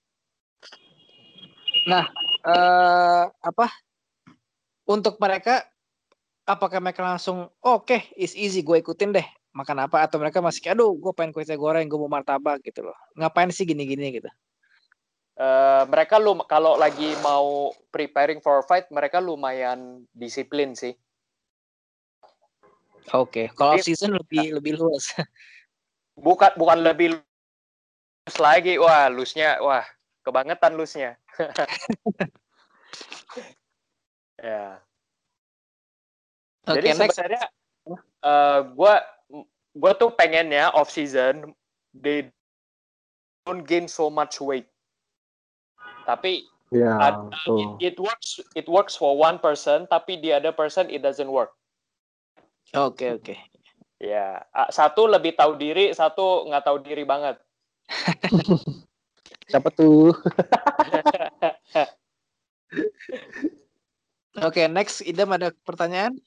Eh 1.91 3.23
apa? 3.27 3.67
Untuk 4.87 5.19
mereka 5.19 5.67
apakah 6.47 6.79
mereka 6.79 7.03
langsung 7.03 7.51
oh, 7.51 7.83
oke 7.83 7.89
okay, 7.89 8.01
is 8.15 8.31
easy 8.37 8.63
gue 8.63 8.79
ikutin 8.79 9.11
deh 9.11 9.27
makan 9.55 9.87
apa 9.87 10.03
atau 10.05 10.21
mereka 10.21 10.39
masih 10.39 10.71
aduh 10.71 10.93
gue 10.93 11.11
pengen 11.15 11.31
kue 11.31 11.47
goreng 11.57 11.87
gue 11.91 11.99
mau 11.99 12.07
martabak 12.07 12.63
gitu 12.63 12.87
loh. 12.87 12.97
Ngapain 13.19 13.51
sih 13.51 13.67
gini-gini 13.67 14.23
gitu? 14.23 14.31
Uh, 15.35 15.83
mereka 15.91 16.15
lu 16.15 16.31
kalau 16.47 16.79
lagi 16.79 17.11
mau 17.19 17.75
preparing 17.91 18.39
for 18.39 18.63
fight 18.63 18.87
mereka 18.87 19.19
lumayan 19.19 20.07
disiplin 20.15 20.71
sih 20.71 20.95
oke 23.13 23.29
okay. 23.29 23.45
kalau 23.53 23.77
off 23.77 23.85
season 23.85 24.15
lebih 24.15 24.55
uh, 24.55 24.61
lebih 24.61 24.73
luas 24.79 25.11
bukan 26.25 26.51
bukan 26.57 26.79
lebih 26.81 27.07
luas 27.17 28.35
lagi 28.39 28.79
wah 28.81 29.11
lusnya 29.11 29.61
wah 29.61 29.85
kebangetan 30.25 30.73
lusnya 30.73 31.19
ya 34.41 34.81
Okay, 36.65 36.81
Jadi 36.81 37.13
sebenarnya 37.13 37.45
uh, 38.25 38.59
gue 38.73 38.95
gue 39.77 39.91
tuh 40.01 40.09
pengennya 40.17 40.73
off 40.73 40.89
season 40.89 41.53
they 41.93 42.25
don't 43.45 43.61
gain 43.69 43.85
so 43.85 44.09
much 44.09 44.41
weight. 44.41 44.65
Tapi 46.09 46.41
yeah, 46.73 46.97
ada, 46.97 47.29
it, 47.29 47.93
it 47.93 47.95
works 48.01 48.41
it 48.57 48.65
works 48.65 48.97
for 48.97 49.13
one 49.13 49.37
person, 49.37 49.85
tapi 49.93 50.17
the 50.25 50.33
other 50.33 50.49
person 50.49 50.89
it 50.89 51.05
doesn't 51.05 51.29
work. 51.29 51.53
Oke 52.73 53.05
okay, 53.05 53.09
oke. 53.13 53.23
Okay. 53.35 53.39
Ya, 54.01 54.43
satu 54.73 55.07
lebih 55.07 55.37
tahu 55.37 55.55
diri, 55.55 55.93
satu 55.93 56.49
nggak 56.49 56.65
tahu 56.65 56.77
diri 56.83 57.05
banget. 57.07 57.39
Siapa 59.51 59.69
tuh? 59.71 60.11
Oke, 64.35 64.59
okay, 64.59 64.65
next 64.67 64.99
Idam 65.05 65.31
ada 65.31 65.53
pertanyaan? 65.63 66.19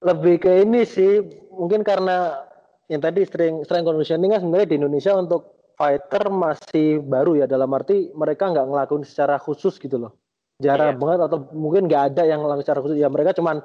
lebih 0.00 0.40
ke 0.40 0.64
ini 0.64 0.88
sih 0.88 1.20
mungkin 1.52 1.84
karena 1.84 2.40
yang 2.88 3.04
tadi 3.04 3.28
strength 3.28 3.68
strength 3.68 3.86
conditioning 3.86 4.32
kan 4.32 4.40
sebenarnya 4.40 4.68
di 4.72 4.76
Indonesia 4.80 5.12
untuk 5.12 5.60
fighter 5.76 6.32
masih 6.32 7.04
baru 7.04 7.44
ya 7.44 7.46
dalam 7.46 7.68
arti 7.76 8.08
mereka 8.16 8.48
nggak 8.48 8.64
ngelakuin 8.64 9.04
secara 9.04 9.36
khusus 9.36 9.76
gitu 9.76 10.00
loh 10.00 10.16
jarang 10.60 10.96
yeah. 10.96 11.00
banget 11.00 11.20
atau 11.28 11.38
mungkin 11.52 11.88
nggak 11.88 12.02
ada 12.12 12.22
yang 12.24 12.40
ngelakuin 12.40 12.64
secara 12.64 12.80
khusus 12.80 12.96
ya 12.96 13.08
mereka 13.12 13.36
cuman 13.36 13.60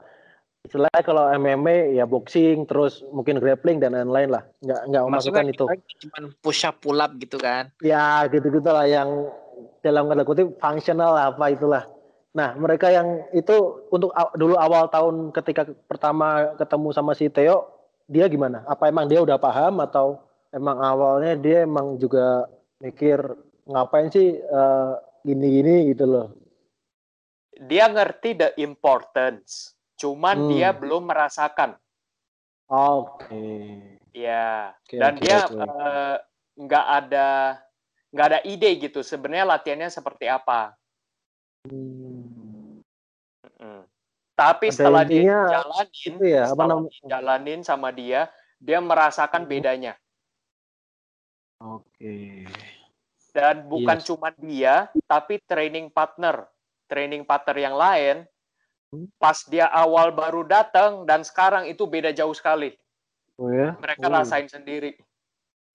istilahnya 0.66 1.02
kalau 1.06 1.30
MMA 1.30 1.96
ya 1.96 2.10
boxing 2.10 2.66
terus 2.66 3.06
mungkin 3.14 3.38
grappling 3.38 3.78
dan 3.78 3.94
lain-lain 3.94 4.34
lah. 4.34 4.44
Nggak 4.66 4.82
nggak 4.90 5.04
memasukkan 5.06 5.46
itu. 5.54 5.66
cuman 6.06 6.24
push 6.42 6.66
up 6.66 6.82
pull 6.82 6.98
up 6.98 7.14
gitu 7.22 7.38
kan? 7.38 7.70
Ya 7.86 8.26
gitu 8.28 8.50
gitu 8.50 8.70
lah 8.70 8.90
yang 8.90 9.30
dalam 9.86 10.10
kata 10.10 10.26
kutip 10.26 10.48
fungsional 10.58 11.14
apa 11.14 11.54
itulah. 11.54 11.86
Nah, 12.36 12.52
mereka 12.60 12.92
yang 12.92 13.24
itu 13.32 13.88
untuk 13.94 14.12
dulu 14.36 14.60
awal 14.60 14.92
tahun 14.92 15.32
ketika 15.32 15.72
pertama 15.88 16.52
ketemu 16.60 16.90
sama 16.92 17.16
si 17.16 17.32
Theo, 17.32 17.64
dia 18.12 18.28
gimana? 18.28 18.68
Apa 18.68 18.92
emang 18.92 19.08
dia 19.08 19.24
udah 19.24 19.40
paham 19.40 19.80
atau 19.80 20.20
emang 20.52 20.84
awalnya 20.84 21.40
dia 21.40 21.64
emang 21.64 21.96
juga 21.96 22.44
mikir 22.84 23.24
ngapain 23.72 24.12
sih 24.12 24.36
uh, 24.52 25.00
gini-gini? 25.24 25.96
gitu 25.96 26.04
loh? 26.04 26.28
Dia 27.56 27.88
ngerti 27.88 28.36
the 28.36 28.50
importance, 28.60 29.75
cuman 30.00 30.38
hmm. 30.46 30.50
dia 30.52 30.70
belum 30.76 31.08
merasakan. 31.08 31.76
Oke. 32.70 33.30
Okay. 33.30 33.64
Ya, 34.16 34.72
okay, 34.88 34.96
dan 34.96 35.20
okay, 35.20 35.22
dia 35.28 35.38
eh, 35.44 36.16
nggak 36.56 36.86
okay. 36.88 36.94
uh, 36.96 37.00
ada 37.04 37.28
nggak 38.16 38.28
ada 38.32 38.40
ide 38.48 38.70
gitu 38.80 39.04
sebenarnya 39.04 39.44
latihannya 39.60 39.92
seperti 39.92 40.32
apa. 40.32 40.72
Hmm. 41.68 42.16
Tapi 44.36 44.68
setelah 44.68 45.08
dia 45.08 45.48
jalanin, 45.48 46.14
ya, 46.20 46.44
apa 46.52 46.64
namanya? 46.68 46.92
jalanin 47.08 47.62
sama 47.64 47.90
dia, 47.96 48.28
dia 48.60 48.84
merasakan 48.84 49.48
hmm. 49.48 49.52
bedanya. 49.52 49.94
Oke. 51.64 52.44
Dan 53.32 53.68
bukan 53.72 54.00
yes. 54.00 54.06
cuma 54.08 54.30
dia, 54.36 54.92
tapi 55.08 55.40
training 55.48 55.88
partner, 55.88 56.52
training 56.92 57.24
partner 57.24 57.56
yang 57.56 57.76
lain. 57.80 58.28
Pas 59.20 59.38
dia 59.48 59.68
awal 59.70 60.12
baru 60.16 60.44
datang 60.48 61.04
dan 61.04 61.22
sekarang 61.26 61.68
itu 61.70 61.86
beda 61.86 62.12
jauh 62.16 62.34
sekali. 62.34 62.74
Oh 63.40 63.52
ya? 63.52 63.76
Mereka 63.80 64.06
oh. 64.08 64.12
rasain 64.12 64.48
sendiri. 64.48 64.96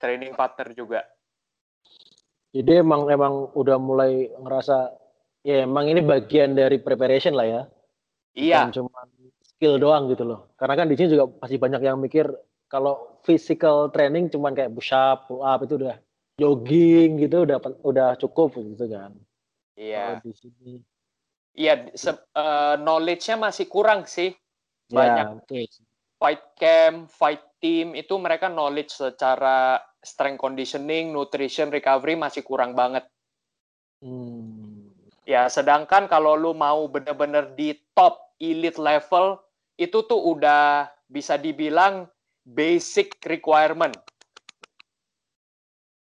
Training 0.01 0.33
partner 0.33 0.73
juga. 0.73 1.05
Jadi 2.51 2.81
emang 2.81 3.07
emang 3.13 3.53
udah 3.53 3.77
mulai 3.77 4.33
ngerasa 4.33 5.01
Ya 5.41 5.65
emang 5.65 5.89
ini 5.89 6.05
bagian 6.05 6.53
dari 6.53 6.77
preparation 6.77 7.33
lah 7.33 7.47
ya. 7.49 7.63
Iya. 8.37 8.69
Bukan 8.69 8.77
cuma 8.77 9.01
skill 9.41 9.81
doang 9.81 10.13
gitu 10.13 10.29
loh. 10.29 10.53
Karena 10.61 10.77
kan 10.77 10.87
di 10.89 10.95
sini 11.01 11.17
juga 11.17 11.33
pasti 11.33 11.57
banyak 11.57 11.81
yang 11.81 11.97
mikir 11.97 12.29
kalau 12.69 13.19
physical 13.25 13.89
training 13.89 14.29
cuma 14.29 14.53
kayak 14.53 14.77
push 14.77 14.93
up, 14.93 15.27
pull 15.27 15.41
up 15.41 15.65
itu 15.65 15.81
udah 15.81 15.97
jogging 16.37 17.25
gitu 17.25 17.49
udah 17.49 17.57
udah 17.81 18.09
cukup 18.21 18.53
gitu 18.53 18.85
kan. 18.93 19.17
Iya. 19.81 20.21
di 20.21 20.33
sini. 20.37 20.73
Iya, 21.57 21.91
uh, 21.91 22.77
knowledge-nya 22.79 23.37
masih 23.37 23.67
kurang 23.67 24.07
sih. 24.07 24.33
Ya, 24.91 24.95
banyak. 24.95 25.27
Ya, 25.27 25.35
betul. 25.35 25.65
Fight 26.21 26.43
camp, 26.61 27.09
fight 27.11 27.43
team 27.59 27.97
itu 27.97 28.15
mereka 28.21 28.53
knowledge 28.53 28.93
secara 28.93 29.81
strength 30.01 30.41
conditioning, 30.41 31.13
nutrition, 31.13 31.73
recovery 31.73 32.17
masih 32.17 32.45
kurang 32.45 32.77
banget. 32.77 33.05
Hmm. 34.01 34.89
Ya, 35.29 35.47
sedangkan 35.47 36.09
kalau 36.09 36.35
lu 36.35 36.57
mau 36.57 36.89
bener-bener 36.89 37.53
di 37.55 37.77
top 37.93 38.35
elite 38.41 38.81
level, 38.81 39.39
itu 39.77 40.03
tuh 40.05 40.19
udah 40.19 40.89
bisa 41.07 41.37
dibilang 41.37 42.09
basic 42.45 43.21
requirement. 43.29 43.95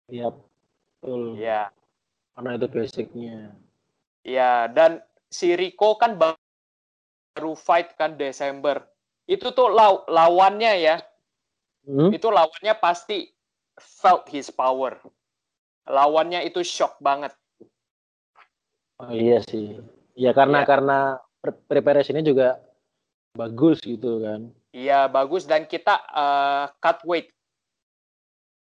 Iya, 0.06 0.30
betul. 0.30 1.40
Ya. 1.40 1.72
Karena 2.36 2.50
itu 2.60 2.66
basicnya. 2.68 3.56
Ya, 4.22 4.68
dan 4.70 5.00
si 5.30 5.54
Rico 5.54 5.98
kan 5.98 6.16
baru 6.18 7.52
fight 7.54 7.94
kan 7.98 8.14
Desember. 8.14 8.82
Itu 9.26 9.50
tuh 9.52 9.70
law 9.70 10.06
lawannya 10.06 10.72
ya. 10.78 10.96
Hmm? 11.86 12.10
Itu 12.14 12.30
lawannya 12.30 12.74
pasti 12.78 13.26
felt 13.78 14.26
his 14.30 14.50
power. 14.50 14.98
Lawannya 15.86 16.42
itu 16.46 16.62
shock 16.66 16.98
banget. 16.98 17.34
Oh, 18.96 19.12
iya 19.12 19.44
sih. 19.44 19.76
Ya 20.16 20.32
karena 20.32 20.64
ya. 20.64 20.66
karena 20.66 20.98
preparasinya 21.68 22.24
juga 22.24 22.58
bagus 23.36 23.78
gitu 23.84 24.24
kan. 24.24 24.50
Iya 24.72 25.06
bagus 25.08 25.44
dan 25.44 25.68
kita 25.68 26.00
uh, 26.10 26.72
cut 26.80 27.04
weight. 27.04 27.28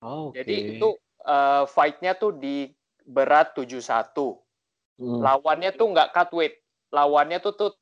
Oh, 0.05 0.29
okay. 0.29 0.45
Jadi 0.45 0.55
itu 0.77 0.89
uh, 1.25 1.65
fight-nya 1.65 2.13
tuh 2.19 2.37
di 2.37 2.69
berat 3.09 3.57
71. 3.57 3.81
Hmm. 4.99 5.21
Lawannya 5.23 5.75
tuh 5.75 5.91
nggak 5.91 6.11
cut 6.15 6.31
weight. 6.35 6.61
Lawannya 6.95 7.43
tuh 7.43 7.55
tuh 7.59 7.73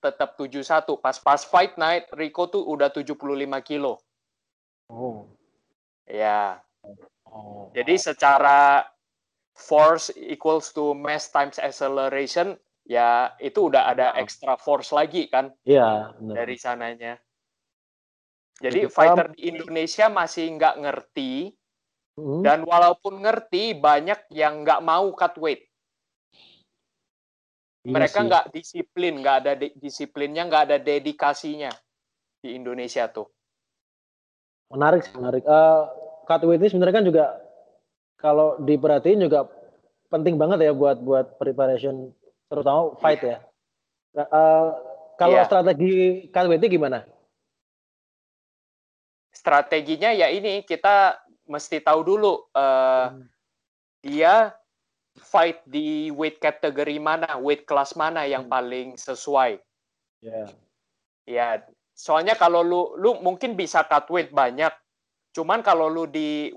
tetap 0.00 0.34
71. 0.36 0.96
Pas 1.00 1.16
pas 1.20 1.40
fight 1.44 1.76
night 1.76 2.08
Rico 2.16 2.48
tuh 2.48 2.64
udah 2.64 2.88
75 2.88 3.16
kilo. 3.60 4.00
Oh. 4.88 5.28
Ya. 6.08 6.64
Oh. 7.28 7.70
Jadi 7.76 8.00
secara 8.00 8.88
force 9.54 10.10
equals 10.16 10.72
to 10.72 10.96
mass 10.96 11.28
times 11.28 11.60
acceleration, 11.60 12.56
ya 12.88 13.36
itu 13.38 13.68
udah 13.68 13.92
ada 13.92 14.16
extra 14.16 14.56
force 14.56 14.90
lagi 14.90 15.28
kan? 15.28 15.52
Iya. 15.68 16.16
Dari 16.16 16.56
sananya. 16.56 17.20
Jadi 18.60 18.84
Jadi 18.84 18.92
fighter 18.92 19.28
di 19.32 19.40
Indonesia 19.56 20.12
masih 20.12 20.52
nggak 20.60 20.76
ngerti, 20.84 21.48
hmm. 22.20 22.44
dan 22.44 22.60
walaupun 22.68 23.24
ngerti 23.24 23.72
banyak 23.72 24.28
yang 24.36 24.66
nggak 24.66 24.84
mau 24.84 25.08
cut 25.16 25.32
weight. 25.40 25.69
Iya 27.80 27.96
Mereka 27.96 28.18
nggak 28.28 28.44
disiplin, 28.52 29.24
nggak 29.24 29.36
ada 29.40 29.52
disiplinnya, 29.56 30.44
nggak 30.44 30.62
ada 30.68 30.76
dedikasinya 30.76 31.72
di 32.44 32.52
Indonesia 32.52 33.08
tuh. 33.08 33.24
Menarik, 34.68 35.08
menarik. 35.16 35.42
Uh, 35.48 35.88
cut 36.28 36.44
ini 36.44 36.68
sebenarnya 36.68 36.96
kan 37.00 37.06
juga 37.08 37.24
kalau 38.20 38.60
diperhatiin 38.60 39.24
juga 39.24 39.48
penting 40.12 40.36
banget 40.36 40.68
ya 40.68 40.72
buat 40.76 41.00
buat 41.00 41.40
preparation 41.40 42.12
terutama 42.52 42.92
fight 43.00 43.24
ya. 43.24 43.38
Uh, 44.12 44.76
kalau 45.16 45.40
yeah. 45.40 45.48
strategi 45.48 46.28
KWT 46.28 46.64
gimana? 46.68 47.08
Strateginya 49.32 50.12
ya 50.12 50.28
ini 50.28 50.68
kita 50.68 51.16
mesti 51.48 51.80
tahu 51.80 52.00
dulu 52.04 52.44
uh, 52.52 53.08
hmm. 53.08 53.24
dia 54.04 54.52
fight 55.20 55.60
di 55.68 56.08
weight 56.10 56.40
category 56.40 56.96
mana, 56.96 57.36
weight 57.38 57.68
class 57.68 57.94
mana 57.94 58.24
yang 58.24 58.48
hmm. 58.48 58.52
paling 58.52 58.88
sesuai. 58.96 59.60
Ya. 60.24 60.32
Yeah. 60.32 60.48
Ya, 61.30 61.48
soalnya 61.94 62.34
kalau 62.34 62.64
lu 62.64 62.96
lu 62.98 63.20
mungkin 63.22 63.54
bisa 63.54 63.84
cut 63.86 64.08
weight 64.10 64.34
banyak, 64.34 64.72
cuman 65.36 65.62
kalau 65.62 65.86
lu 65.86 66.08
di 66.08 66.50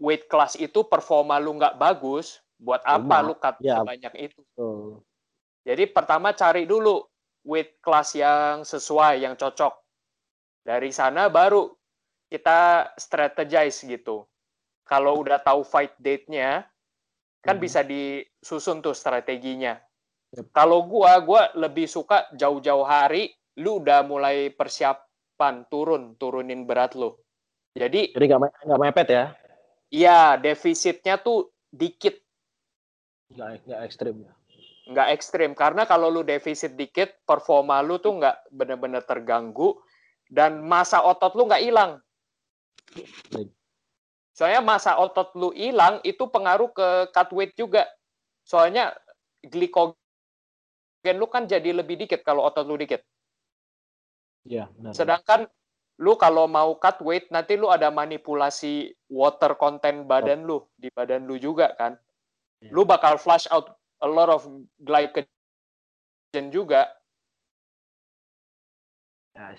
weight 0.00 0.30
class 0.30 0.56
itu 0.56 0.86
performa 0.86 1.36
lu 1.36 1.58
nggak 1.58 1.76
bagus, 1.76 2.40
buat 2.56 2.80
apa 2.86 3.16
lu 3.20 3.34
cut 3.36 3.60
ya. 3.60 3.82
sebanyak 3.82 4.32
itu? 4.32 4.40
Oh. 4.56 5.02
Jadi 5.66 5.90
pertama 5.90 6.32
cari 6.32 6.64
dulu 6.64 7.04
weight 7.44 7.80
class 7.84 8.16
yang 8.16 8.64
sesuai, 8.64 9.20
yang 9.20 9.34
cocok. 9.36 9.76
Dari 10.64 10.88
sana 10.88 11.28
baru 11.28 11.68
kita 12.32 12.92
strategize 12.96 13.84
gitu. 13.84 14.24
Kalau 14.84 15.24
udah 15.24 15.40
tahu 15.40 15.64
fight 15.64 15.96
date-nya, 15.96 16.64
kan 17.44 17.60
Hmm. 17.60 17.64
bisa 17.64 17.84
disusun 17.84 18.80
tuh 18.80 18.96
strateginya. 18.96 19.76
Yep. 20.32 20.50
Kalau 20.50 20.88
gua, 20.88 21.20
gua 21.20 21.52
lebih 21.54 21.84
suka 21.86 22.26
jauh-jauh 22.34 22.82
hari, 22.82 23.30
lu 23.60 23.78
udah 23.84 24.02
mulai 24.02 24.50
persiapan 24.50 25.68
turun, 25.68 26.16
turunin 26.16 26.64
berat 26.64 26.96
lu. 26.96 27.14
Jadi, 27.76 28.16
Jadi 28.16 28.24
nggak 28.26 28.40
me- 28.40 28.56
nggak 28.64 28.80
mepet 28.80 29.08
ya? 29.12 29.24
ya 29.92 30.34
defisitnya 30.40 31.20
tuh 31.20 31.52
dikit, 31.70 32.18
Nggak 33.30 33.66
nggak 33.68 33.80
ekstrim 33.86 34.14
ya. 34.24 34.32
nggak 34.90 35.08
ekstrim. 35.14 35.50
Karena 35.54 35.86
kalau 35.86 36.10
lu 36.10 36.26
defisit 36.26 36.74
dikit, 36.74 37.14
performa 37.22 37.78
lu 37.84 38.00
tuh 38.02 38.18
nggak 38.18 38.50
bener-bener 38.50 39.02
terganggu, 39.06 39.78
dan 40.26 40.64
masa 40.64 41.04
otot 41.04 41.34
lu 41.38 41.46
nggak 41.46 41.62
hilang. 41.62 42.02
Soalnya 44.34 44.66
masa 44.66 44.98
otot 44.98 45.30
lu 45.38 45.54
hilang 45.54 46.02
itu 46.02 46.26
pengaruh 46.26 46.74
ke 46.74 47.14
cut 47.14 47.30
weight 47.30 47.54
juga. 47.54 47.86
Soalnya 48.42 48.90
glikogen 49.46 49.94
lu 51.14 51.30
kan 51.30 51.46
jadi 51.46 51.70
lebih 51.70 52.02
dikit 52.02 52.26
kalau 52.26 52.42
otot 52.42 52.66
lu 52.66 52.74
dikit. 52.74 52.98
Iya, 54.42 54.66
benar. 54.74 54.90
Sedangkan 54.90 55.40
lu 56.02 56.18
kalau 56.18 56.50
mau 56.50 56.74
cut 56.82 56.98
weight 57.06 57.30
nanti 57.30 57.54
lu 57.54 57.70
ada 57.70 57.94
manipulasi 57.94 58.90
water 59.06 59.54
content 59.54 60.02
badan 60.02 60.42
lu 60.42 60.66
di 60.74 60.90
badan 60.90 61.30
lu 61.30 61.38
juga 61.38 61.70
kan. 61.78 61.94
Iya. 62.58 62.74
Lu 62.74 62.82
bakal 62.82 63.22
flush 63.22 63.46
out 63.54 63.70
a 64.02 64.08
lot 64.10 64.34
of 64.34 64.42
glycogen 64.82 65.30
juga. 66.50 66.90
Ya. 69.38 69.54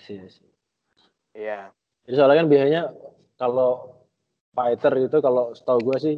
Iya. 1.32 1.60
Jadi 2.04 2.14
soalnya 2.14 2.44
kan 2.44 2.48
biasanya 2.52 2.82
kalau 3.40 3.95
fighter 4.56 4.92
itu 4.98 5.20
kalau 5.20 5.52
setahu 5.52 5.78
gue 5.84 5.96
sih 6.00 6.14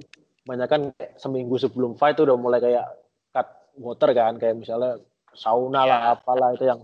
banyak 0.46 0.68
kan 0.70 0.83
seminggu 1.18 1.59
sebelum 1.59 1.92
fight 1.92 2.14
tuh 2.14 2.24
udah 2.24 2.38
mulai 2.38 2.62
kayak 2.62 2.87
cut 3.29 3.48
water 3.77 4.14
kan 4.14 4.38
kayak 4.38 4.57
misalnya 4.57 5.03
sauna 5.35 5.83
lah 5.83 5.98
Iya. 6.01 6.14
apalah 6.14 6.48
itu 6.55 6.64
yang 6.64 6.81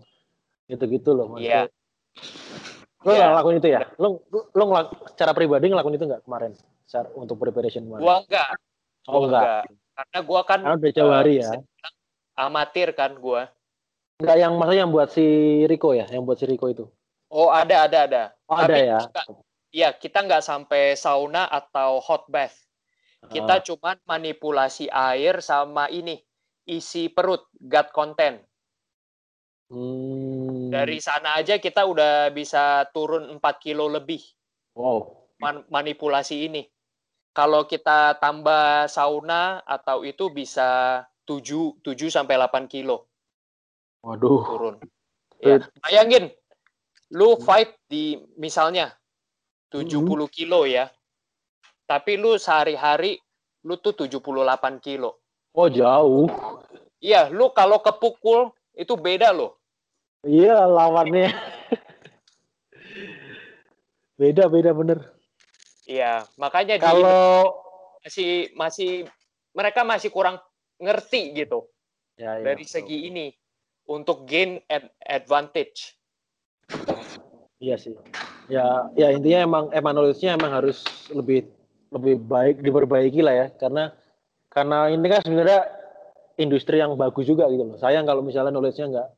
gitu-gitu 0.66 1.14
loh 1.14 1.38
Iya. 1.38 1.70
Lo 3.00 3.08
Iya. 3.08 3.16
nggak 3.16 3.30
ngelakuin 3.30 3.56
itu 3.60 3.68
ya? 3.70 3.80
Lo 3.96 4.08
lo 4.30 4.62
ngelak- 4.66 4.92
secara 5.12 5.32
pribadi 5.32 5.68
ngelakuin 5.68 5.96
itu 5.96 6.06
nggak 6.06 6.22
kemarin? 6.24 6.52
Secara, 6.84 7.08
untuk 7.14 7.36
preparation 7.36 7.84
kemarin? 7.84 8.00
Gua 8.00 8.14
enggak, 8.20 8.48
oh 9.04 9.12
gua 9.12 9.20
enggak. 9.24 9.42
enggak. 9.44 9.62
Karena 9.94 10.18
gua 10.24 10.40
kan 10.42 10.58
Karena 10.60 10.76
udah 10.76 10.92
jauh 10.92 11.12
eh, 11.12 11.16
hari 11.16 11.34
ya. 11.36 11.50
dibilang 11.52 11.94
amatir 12.34 12.88
kan 12.92 13.10
gua. 13.16 13.42
Enggak 14.20 14.36
yang 14.40 14.52
maksudnya 14.56 14.80
yang 14.80 14.92
buat 14.92 15.08
si 15.10 15.26
Rico 15.64 15.90
ya, 15.92 16.06
yang 16.08 16.24
buat 16.24 16.36
si 16.36 16.44
Rico 16.44 16.66
itu. 16.66 16.84
Oh, 17.28 17.48
ada 17.50 17.84
ada 17.84 17.98
ada. 18.08 18.22
Oh, 18.46 18.56
ada 18.56 18.72
Tapi 18.72 18.88
ya. 18.88 18.98
kita- 19.04 19.26
Iya, 19.74 19.90
kita 19.98 20.22
nggak 20.22 20.46
sampai 20.46 20.94
sauna 20.94 21.50
atau 21.50 21.98
hot 21.98 22.30
bath. 22.30 22.54
Kita 23.26 23.58
Ah, 23.58 23.64
cuman 23.66 23.98
manipulasi 24.06 24.86
air 24.86 25.42
sama 25.42 25.90
ini, 25.90 26.22
isi 26.62 27.10
perut, 27.10 27.42
gut 27.58 27.90
content. 27.90 28.38
hmm, 29.66 30.70
Dari 30.70 31.02
sana 31.02 31.42
aja 31.42 31.58
kita 31.58 31.82
udah 31.90 32.30
bisa 32.30 32.86
turun 32.94 33.26
4 33.34 33.58
kilo 33.58 33.90
lebih 33.90 34.22
wow. 34.78 35.26
man- 35.42 35.66
manipulasi 35.66 36.46
ini. 36.46 36.62
Kalau 37.34 37.66
kita 37.66 38.14
tambah 38.22 38.86
sauna 38.86 39.58
atau 39.66 40.06
itu 40.06 40.30
bisa 40.30 41.02
7 41.26 41.82
7 41.82 42.14
sampai 42.14 42.38
8 42.38 42.70
kilo 42.70 43.10
Waduh. 44.06 44.38
turun. 44.46 44.74
Ya, 45.42 45.58
bayangin 45.82 46.30
lu 47.10 47.34
fight 47.42 47.74
di 47.90 48.22
misalnya 48.38 48.94
70 49.74 50.30
kilo 50.30 50.62
ya. 50.70 50.86
Tapi 51.90 52.14
lu 52.14 52.38
sehari-hari 52.38 53.18
lu 53.66 53.74
tuh 53.82 53.96
78 53.98 54.78
kilo. 54.78 55.18
Oh 55.50 55.66
jauh. 55.66 56.30
Iya, 57.02 57.28
lu 57.34 57.50
kalau 57.50 57.82
kepukul 57.82 58.54
itu 58.78 58.94
beda 58.94 59.34
loh. 59.34 59.58
Iya 60.22 60.64
lawannya. 60.64 61.28
beda 64.20 64.46
beda 64.46 64.70
bener. 64.72 64.98
Iya, 65.84 66.24
makanya 66.40 66.80
di 66.80 66.84
Kalau 66.84 67.52
masih 68.00 68.48
masih 68.56 68.90
mereka 69.52 69.84
masih 69.84 70.08
kurang 70.08 70.40
ngerti 70.80 71.36
gitu 71.36 71.68
ya, 72.16 72.40
ya, 72.40 72.52
dari 72.52 72.64
betul. 72.64 72.72
segi 72.72 72.98
ini 73.12 73.26
untuk 73.84 74.24
gain 74.24 74.60
ad- 74.68 74.92
advantage. 75.04 75.92
Iya 77.60 77.76
sih. 77.76 77.92
Ya, 78.44 78.92
ya 78.92 79.08
intinya 79.08 79.70
emang 79.72 79.94
knowledge-nya 79.94 80.36
emang 80.36 80.52
harus 80.52 80.84
lebih 81.08 81.48
lebih 81.88 82.20
baik 82.28 82.60
diperbaiki 82.60 83.24
lah 83.24 83.34
ya, 83.34 83.46
karena 83.56 83.94
karena 84.52 84.92
ini 84.92 85.06
kan 85.08 85.20
sebenarnya 85.24 85.60
industri 86.36 86.82
yang 86.82 86.98
bagus 86.98 87.24
juga 87.24 87.48
gitu 87.48 87.64
loh. 87.64 87.76
Sayang 87.80 88.04
kalau 88.04 88.20
misalnya 88.20 88.52
knowledge-nya 88.52 88.86
nggak 88.90 89.08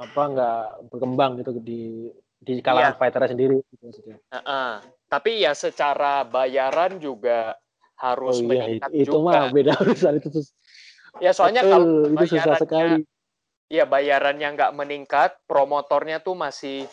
apa 0.00 0.22
nggak 0.32 0.60
berkembang 0.94 1.42
gitu 1.42 1.50
di 1.60 2.08
di 2.40 2.64
kalangan 2.64 2.96
Iya. 2.96 2.98
fighter 3.00 3.22
sendiri. 3.28 3.56
Gitu 3.66 3.82
maksudnya. 3.84 4.16
Heeh. 4.32 4.70
Tapi 5.10 5.30
ya 5.42 5.52
secara 5.58 6.22
bayaran 6.22 7.02
juga 7.02 7.58
harus 7.98 8.38
Oh 8.40 8.54
iya, 8.54 8.64
meningkat 8.64 8.90
itu, 8.94 9.10
itu 9.10 9.16
juga. 9.18 9.26
mah 9.26 9.44
beda 9.50 9.72
urusan 9.82 10.12
itu. 10.22 10.28
Ya 11.18 11.34
soalnya 11.34 11.66
kalau 11.66 12.14
itu 12.14 12.24
susah 12.38 12.54
sekali. 12.56 13.02
ya 13.70 13.86
bayarannya 13.86 14.48
nggak 14.54 14.72
meningkat, 14.74 15.30
promotornya 15.46 16.18
tuh 16.18 16.34
masih 16.34 16.90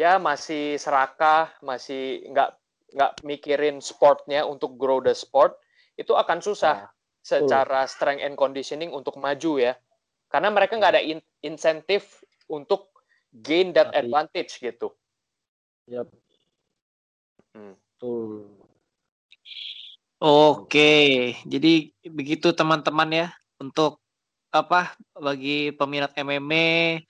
ya 0.00 0.16
masih 0.16 0.80
serakah, 0.80 1.52
masih 1.60 2.24
nggak 2.32 2.56
nggak 2.96 3.12
mikirin 3.20 3.84
sportnya 3.84 4.48
untuk 4.48 4.80
grow 4.80 5.04
the 5.04 5.12
sport, 5.12 5.60
itu 6.00 6.16
akan 6.16 6.40
susah 6.40 6.88
Nah, 6.88 6.90
secara 7.20 7.84
strength 7.84 8.24
and 8.24 8.40
conditioning 8.40 8.96
untuk 8.96 9.20
maju 9.20 9.60
ya. 9.60 9.76
Karena 10.32 10.48
mereka 10.48 10.80
nggak 10.80 10.92
ada 10.96 11.04
in- 11.04 11.28
insentif 11.44 12.24
untuk 12.48 12.96
gain 13.28 13.76
that 13.76 13.92
Pasti. 13.92 14.00
advantage 14.00 14.52
gitu. 14.56 14.88
Yap. 15.92 16.08
Hmm. 17.52 17.76
Betul. 17.76 18.48
Oke, 20.20 21.32
jadi 21.44 21.92
begitu 22.08 22.52
teman-teman 22.56 23.08
ya 23.12 23.28
untuk 23.60 24.00
apa 24.48 24.96
bagi 25.12 25.72
peminat 25.76 26.12
MMA 26.16 27.00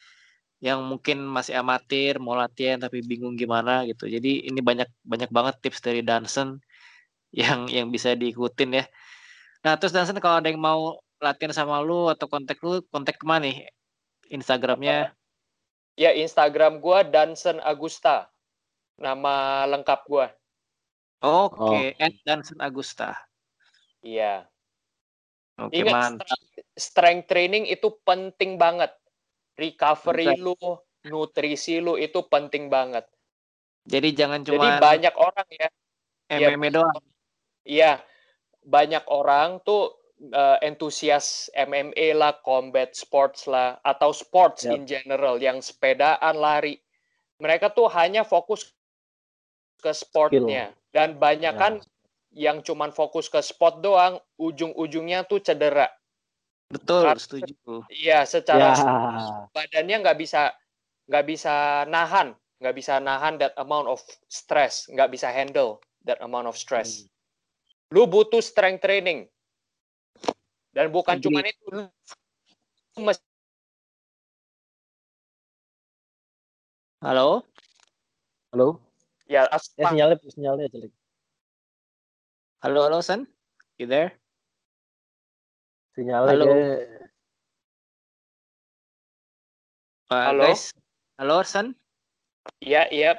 yang 0.60 0.84
mungkin 0.84 1.24
masih 1.24 1.56
amatir 1.56 2.20
mau 2.20 2.36
latihan 2.36 2.76
tapi 2.76 3.00
bingung 3.00 3.32
gimana 3.34 3.88
gitu. 3.88 4.04
Jadi 4.04 4.44
ini 4.44 4.60
banyak 4.60 4.86
banyak 5.00 5.32
banget 5.32 5.54
tips 5.64 5.80
dari 5.80 6.04
Dansen 6.04 6.60
yang 7.40 7.66
yang 7.72 7.88
bisa 7.88 8.12
diikutin 8.12 8.84
ya. 8.84 8.84
Nah 9.64 9.80
terus 9.80 9.96
Dansen 9.96 10.20
kalau 10.20 10.44
ada 10.44 10.52
yang 10.52 10.60
mau 10.60 11.00
latihan 11.20 11.52
sama 11.52 11.80
lu 11.80 12.08
atau 12.12 12.28
kontak 12.28 12.60
lu 12.60 12.84
kontak 12.92 13.16
ke 13.16 13.24
mana 13.24 13.48
nih? 13.48 13.68
Instagramnya? 14.30 15.16
Ya 15.96 16.12
Instagram 16.12 16.78
gua 16.78 17.02
Dansen 17.02 17.58
Agusta. 17.64 18.28
Nama 19.00 19.64
lengkap 19.64 20.00
gua. 20.06 20.28
Oke, 21.20 21.96
at 22.00 22.16
Dansen 22.24 22.60
Agusta. 22.60 23.16
Iya. 24.00 24.48
Oke 25.60 25.84
Ingat 25.84 25.92
mantap. 25.92 26.40
strength 26.72 27.28
training 27.28 27.68
itu 27.68 27.92
penting 28.04 28.56
banget. 28.56 28.88
Recovery 29.60 30.40
Betul. 30.40 30.56
lu, 30.56 30.56
nutrisi 31.04 31.76
lu 31.84 32.00
itu 32.00 32.24
penting 32.32 32.72
banget. 32.72 33.04
Jadi 33.84 34.08
jangan 34.16 34.40
Jadi 34.40 34.56
cuma 34.56 34.80
banyak 34.80 35.14
orang 35.16 35.48
ya, 35.52 35.68
MMA 36.30 36.68
doang. 36.72 37.04
iya 37.64 38.00
banyak 38.64 39.04
orang 39.08 39.60
tuh 39.64 39.96
eh, 40.20 40.58
entusias 40.64 41.48
MMA 41.56 42.12
lah, 42.16 42.40
combat 42.44 42.92
sports 42.92 43.48
lah, 43.48 43.80
atau 43.84 44.12
sports 44.12 44.64
Yap. 44.68 44.72
in 44.76 44.82
general 44.84 45.40
yang 45.40 45.60
sepedaan, 45.60 46.36
lari. 46.36 46.76
Mereka 47.40 47.72
tuh 47.72 47.88
hanya 47.88 48.20
fokus 48.24 48.68
ke 49.80 49.92
sportnya 49.96 50.76
dan 50.92 51.16
banyak 51.16 51.56
Ya. 51.56 51.60
kan 51.60 51.80
yang 52.36 52.60
cuman 52.60 52.92
fokus 52.92 53.32
ke 53.32 53.40
sport 53.40 53.80
doang, 53.80 54.20
ujung-ujungnya 54.36 55.24
tuh 55.24 55.40
cedera. 55.40 55.88
Betul, 56.70 57.02
Karena- 57.02 57.18
setuju. 57.18 57.54
Iya, 57.90 58.18
secara 58.22 58.78
Ya. 58.78 59.50
badannya 59.50 59.96
nggak 60.06 60.18
bisa 60.18 60.54
nggak 61.10 61.26
bisa 61.26 61.54
nahan 61.90 62.38
nggak 62.62 62.74
bisa 62.78 63.02
nahan 63.02 63.34
that 63.42 63.50
amount 63.58 63.90
of 63.90 63.98
stress 64.30 64.86
nggak 64.86 65.10
bisa 65.10 65.26
handle 65.26 65.82
that 66.06 66.22
amount 66.22 66.46
of 66.46 66.54
stress 66.54 67.02
lu 67.90 68.06
butuh 68.06 68.38
strength 68.38 68.86
training 68.86 69.26
dan 70.70 70.94
bukan 70.94 71.18
cuma 71.18 71.42
itu 71.42 71.66
lu 71.74 71.90
mesti 73.02 73.26
Halo? 77.00 77.42
Halo? 78.52 78.76
ya 79.24 79.48
Ya 79.48 79.58
sinyalnya 79.88 80.20
sinyalnya 80.20 80.68
jelek. 80.68 80.92
Halo, 82.60 82.84
halo, 82.86 83.00
San? 83.00 83.24
You 83.80 83.88
there? 83.88 84.19
Sinyalnya 85.94 86.30
Halo. 86.30 86.44
kayak 86.46 86.78
Pak 90.10 90.22
Halo? 90.26 90.42
guys. 90.42 90.62
Halo, 91.22 91.36
San. 91.46 91.66
Iya, 92.58 92.90
iya. 92.90 93.14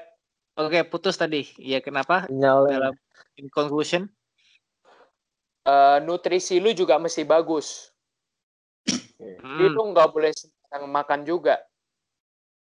Oke, 0.60 0.84
putus 0.84 1.16
tadi. 1.16 1.48
Iya, 1.56 1.80
kenapa? 1.80 2.28
Sinyal 2.28 2.68
Dalam 2.68 2.94
in 3.40 3.48
conclusion. 3.48 4.12
Eh, 5.62 5.98
nutrisi 6.04 6.58
lu 6.58 6.74
juga 6.74 6.98
mesti 6.98 7.22
bagus. 7.24 7.94
Jadi 9.22 9.40
Hmm, 9.42 9.74
lu 9.78 9.94
nggak 9.94 10.10
boleh 10.10 10.34
sembarang 10.34 10.86
makan 10.90 11.22
juga. 11.22 11.62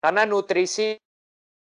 Karena 0.03 0.27
nutrisi 0.27 0.99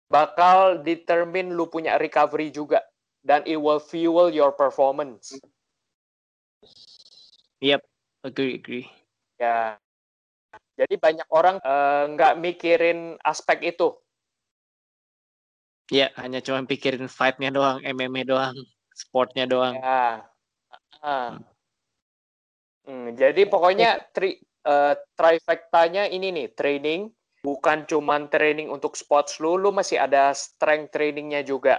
bakal 0.08 0.80
determine 0.84 1.52
lu 1.52 1.68
punya 1.68 2.00
recovery 2.00 2.52
juga. 2.52 2.84
Dan 3.26 3.44
it 3.44 3.58
will 3.58 3.82
fuel 3.82 4.32
your 4.32 4.54
performance. 4.54 5.34
Agree, 8.26 8.58
agree. 8.58 8.86
Ya. 9.38 9.78
Jadi 10.76 10.96
banyak 11.00 11.28
orang 11.32 11.62
eh, 11.62 12.04
nggak 12.18 12.34
mikirin 12.42 13.16
aspek 13.22 13.76
itu. 13.76 13.96
Ya, 15.94 16.10
hanya 16.18 16.42
cuma 16.42 16.66
pikirin 16.66 17.06
fight-nya 17.06 17.54
doang, 17.54 17.78
MMA 17.86 18.26
doang, 18.26 18.58
sportnya 18.90 19.46
doang. 19.46 19.78
Ya. 19.78 20.26
Ah. 21.06 21.38
Hmm, 22.86 23.14
jadi 23.14 23.46
pokoknya 23.46 24.10
tri, 24.10 24.42
eh, 24.42 24.94
trifectanya 25.14 26.10
ini 26.10 26.34
nih, 26.34 26.48
training 26.58 27.14
bukan 27.46 27.86
cuman 27.86 28.26
training 28.34 28.74
untuk 28.74 28.98
sports 28.98 29.38
lu, 29.38 29.54
lu 29.62 29.70
masih 29.70 30.02
ada 30.02 30.34
strength 30.34 30.90
trainingnya 30.90 31.46
juga. 31.46 31.78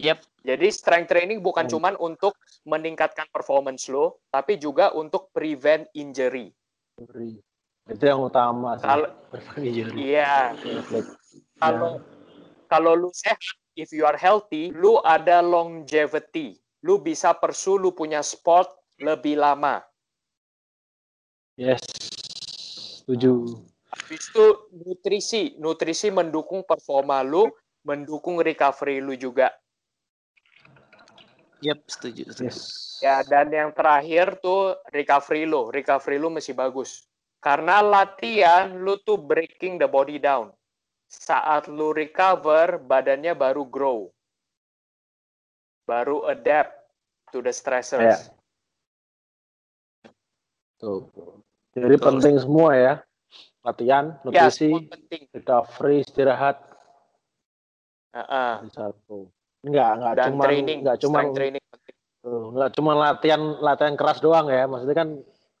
Yep, 0.00 0.18
Jadi 0.40 0.66
strength 0.72 1.12
training 1.12 1.44
bukan 1.44 1.68
Hmm. 1.68 1.72
cuman 1.76 1.94
untuk 2.00 2.32
meningkatkan 2.64 3.28
performance 3.28 3.92
lu, 3.92 4.08
tapi 4.32 4.56
juga 4.56 4.88
untuk 4.96 5.28
prevent 5.36 5.84
injury. 5.92 6.48
itu 7.90 8.04
yang 8.06 8.22
utama 8.24 8.78
sih. 8.80 8.86
Kalau 8.88 9.08
Berbagi 9.28 9.70
jari. 9.72 9.96
iya, 9.98 10.54
kalau 11.58 12.00
kalau 12.70 12.92
lu 12.96 13.10
sehat, 13.10 13.36
if 13.74 13.90
you 13.90 14.06
are 14.06 14.16
healthy, 14.16 14.70
lu 14.72 14.96
ada 15.02 15.42
longevity. 15.44 16.56
Lu 16.86 17.02
bisa 17.02 17.34
pursue 17.36 17.76
lu 17.76 17.90
punya 17.92 18.24
sport 18.24 18.70
lebih 19.02 19.36
lama. 19.42 19.82
Yes. 21.58 21.82
Setuju. 23.04 23.58
Habis 23.90 24.22
itu 24.30 24.46
nutrisi, 24.70 25.42
nutrisi 25.58 26.08
mendukung 26.14 26.62
performa 26.62 27.20
lu, 27.26 27.50
mendukung 27.82 28.38
recovery 28.38 29.02
lu 29.02 29.18
juga. 29.18 29.50
Yep, 31.60 31.78
setuju. 31.88 32.28
setuju. 32.32 32.48
Yes. 32.50 32.58
Ya, 33.00 33.24
dan 33.24 33.48
yang 33.48 33.72
terakhir 33.72 34.36
tuh 34.44 34.76
recovery 34.92 35.48
lu. 35.48 35.72
Recovery 35.72 36.20
lu 36.20 36.28
masih 36.28 36.52
bagus. 36.52 37.08
Karena 37.40 37.80
latihan 37.80 38.68
lu 38.76 39.00
tuh 39.00 39.16
breaking 39.16 39.80
the 39.80 39.88
body 39.88 40.20
down. 40.20 40.52
Saat 41.08 41.66
lu 41.72 41.96
recover, 41.96 42.76
badannya 42.76 43.32
baru 43.32 43.64
grow. 43.64 44.12
Baru 45.88 46.28
adapt 46.28 46.76
to 47.32 47.40
the 47.40 47.50
Ya. 47.50 47.56
stressors. 47.56 48.28
Tuh. 50.76 51.08
Jadi 51.72 51.96
Betul. 51.96 52.06
penting 52.20 52.36
semua 52.36 52.76
ya. 52.76 52.94
Latihan, 53.64 54.16
Ya, 54.28 54.48
nutrisi, 54.48 54.72
penting. 54.88 55.22
recovery, 55.32 56.04
istirahat 56.04 56.56
Heeh. 58.12 58.54
di 58.64 58.68
satu. 58.72 59.28
Enggak, 59.60 59.90
enggak 60.00 60.14
Dan 60.16 60.26
cuma 60.32 60.42
training, 60.48 60.78
enggak 60.80 60.98
cuma 61.04 61.18
strength 61.20 61.36
training 61.36 61.64
enggak 62.20 62.70
cuma 62.76 62.92
latihan 62.92 63.40
latihan 63.64 63.94
keras 63.96 64.18
doang 64.20 64.48
ya. 64.48 64.68
Maksudnya 64.68 64.96
kan 64.96 65.08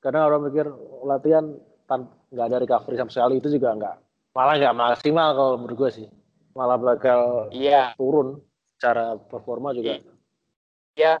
kadang 0.00 0.28
orang 0.28 0.42
mikir 0.48 0.66
latihan 1.04 1.44
tan 1.84 2.08
enggak 2.32 2.46
ada 2.52 2.56
recovery 2.60 2.96
sama 2.96 3.12
sekali 3.12 3.40
itu 3.40 3.48
juga 3.52 3.76
enggak 3.76 3.96
malah 4.36 4.54
enggak 4.56 4.76
maksimal 4.78 5.28
kalau 5.34 5.54
menurut 5.58 5.76
gue 5.76 5.90
sih. 6.02 6.06
Malah 6.54 6.78
bakal 6.82 7.50
Iya, 7.54 7.94
turun 7.94 8.42
secara 8.76 9.16
performa 9.16 9.70
juga. 9.70 10.00
ya 10.96 11.16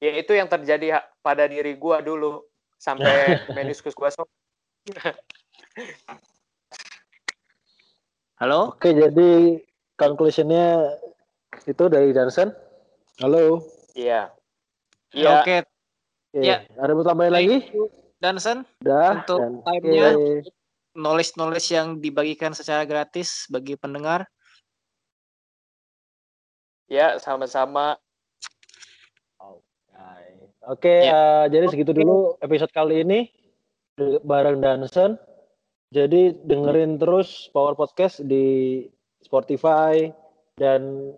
itu 0.00 0.32
yang 0.36 0.46
terjadi 0.46 1.00
pada 1.24 1.48
diri 1.48 1.72
gua 1.80 2.04
dulu 2.04 2.44
sampai 2.76 3.40
meniskus 3.56 3.96
gua 3.96 4.12
sok. 4.12 4.28
Halo? 8.36 8.76
Oke, 8.76 8.92
jadi 8.92 9.64
conclusionnya 9.96 10.92
itu 11.64 11.84
dari 11.88 12.12
Johnson. 12.12 12.52
Halo. 13.16 13.64
Iya. 13.96 14.28
Iya. 15.16 15.40
Oke, 15.40 15.56
Oke, 16.36 16.44
Ya. 16.44 16.68
Ada 16.76 16.92
mau 16.92 17.00
tambahin 17.00 17.32
lagi? 17.32 17.56
Dansen, 18.20 18.68
Udah. 18.84 19.24
Untuk 19.24 19.40
dan- 19.40 19.60
time-nya. 19.64 20.08
knowledge-knowledge 20.92 21.68
yang 21.72 21.88
dibagikan 21.96 22.52
secara 22.52 22.84
gratis 22.84 23.44
bagi 23.48 23.76
pendengar. 23.76 24.24
Ya, 26.88 27.20
sama-sama. 27.20 28.00
Oke, 30.66 31.06
Ya. 31.06 31.46
eh, 31.46 31.54
jadi 31.54 31.70
segitu 31.70 31.94
dulu 31.94 32.34
episode 32.42 32.72
kali 32.74 33.06
ini 33.06 33.30
bareng 34.24 34.58
Danson. 34.58 35.14
Jadi 35.94 36.34
dengerin 36.42 36.98
terus 36.98 37.46
Power 37.54 37.78
Podcast 37.78 38.18
di 38.20 38.82
Spotify 39.22 40.10
dan 40.58 41.12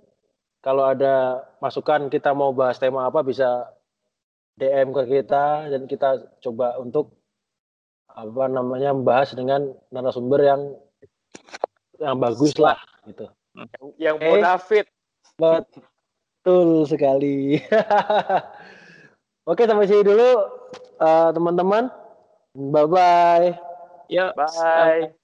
kalau 0.60 0.84
ada 0.86 1.46
masukan 1.62 2.10
kita 2.10 2.34
mau 2.34 2.50
bahas 2.50 2.78
tema 2.78 3.06
apa 3.06 3.22
bisa 3.22 3.70
DM 4.58 4.90
ke 4.90 5.02
kita 5.06 5.70
dan 5.70 5.86
kita 5.86 6.38
coba 6.42 6.76
untuk 6.82 7.14
apa 8.10 8.50
namanya 8.50 8.90
membahas 8.90 9.30
dengan 9.38 9.70
narasumber 9.94 10.42
yang 10.42 10.60
yang 12.02 12.18
bagus 12.18 12.58
lah 12.58 12.78
gitu. 13.06 13.30
Yang 13.98 14.16
bonafit. 14.18 14.86
Betul 15.38 16.86
sekali. 16.90 17.62
Oke, 19.50 19.64
sampai 19.64 19.86
sini 19.86 20.02
dulu 20.02 20.30
eh, 20.98 21.30
teman-teman. 21.30 21.90
Bye 22.58 22.86
bye. 22.90 23.48
Yuk, 24.10 24.34
Bye. 24.34 25.14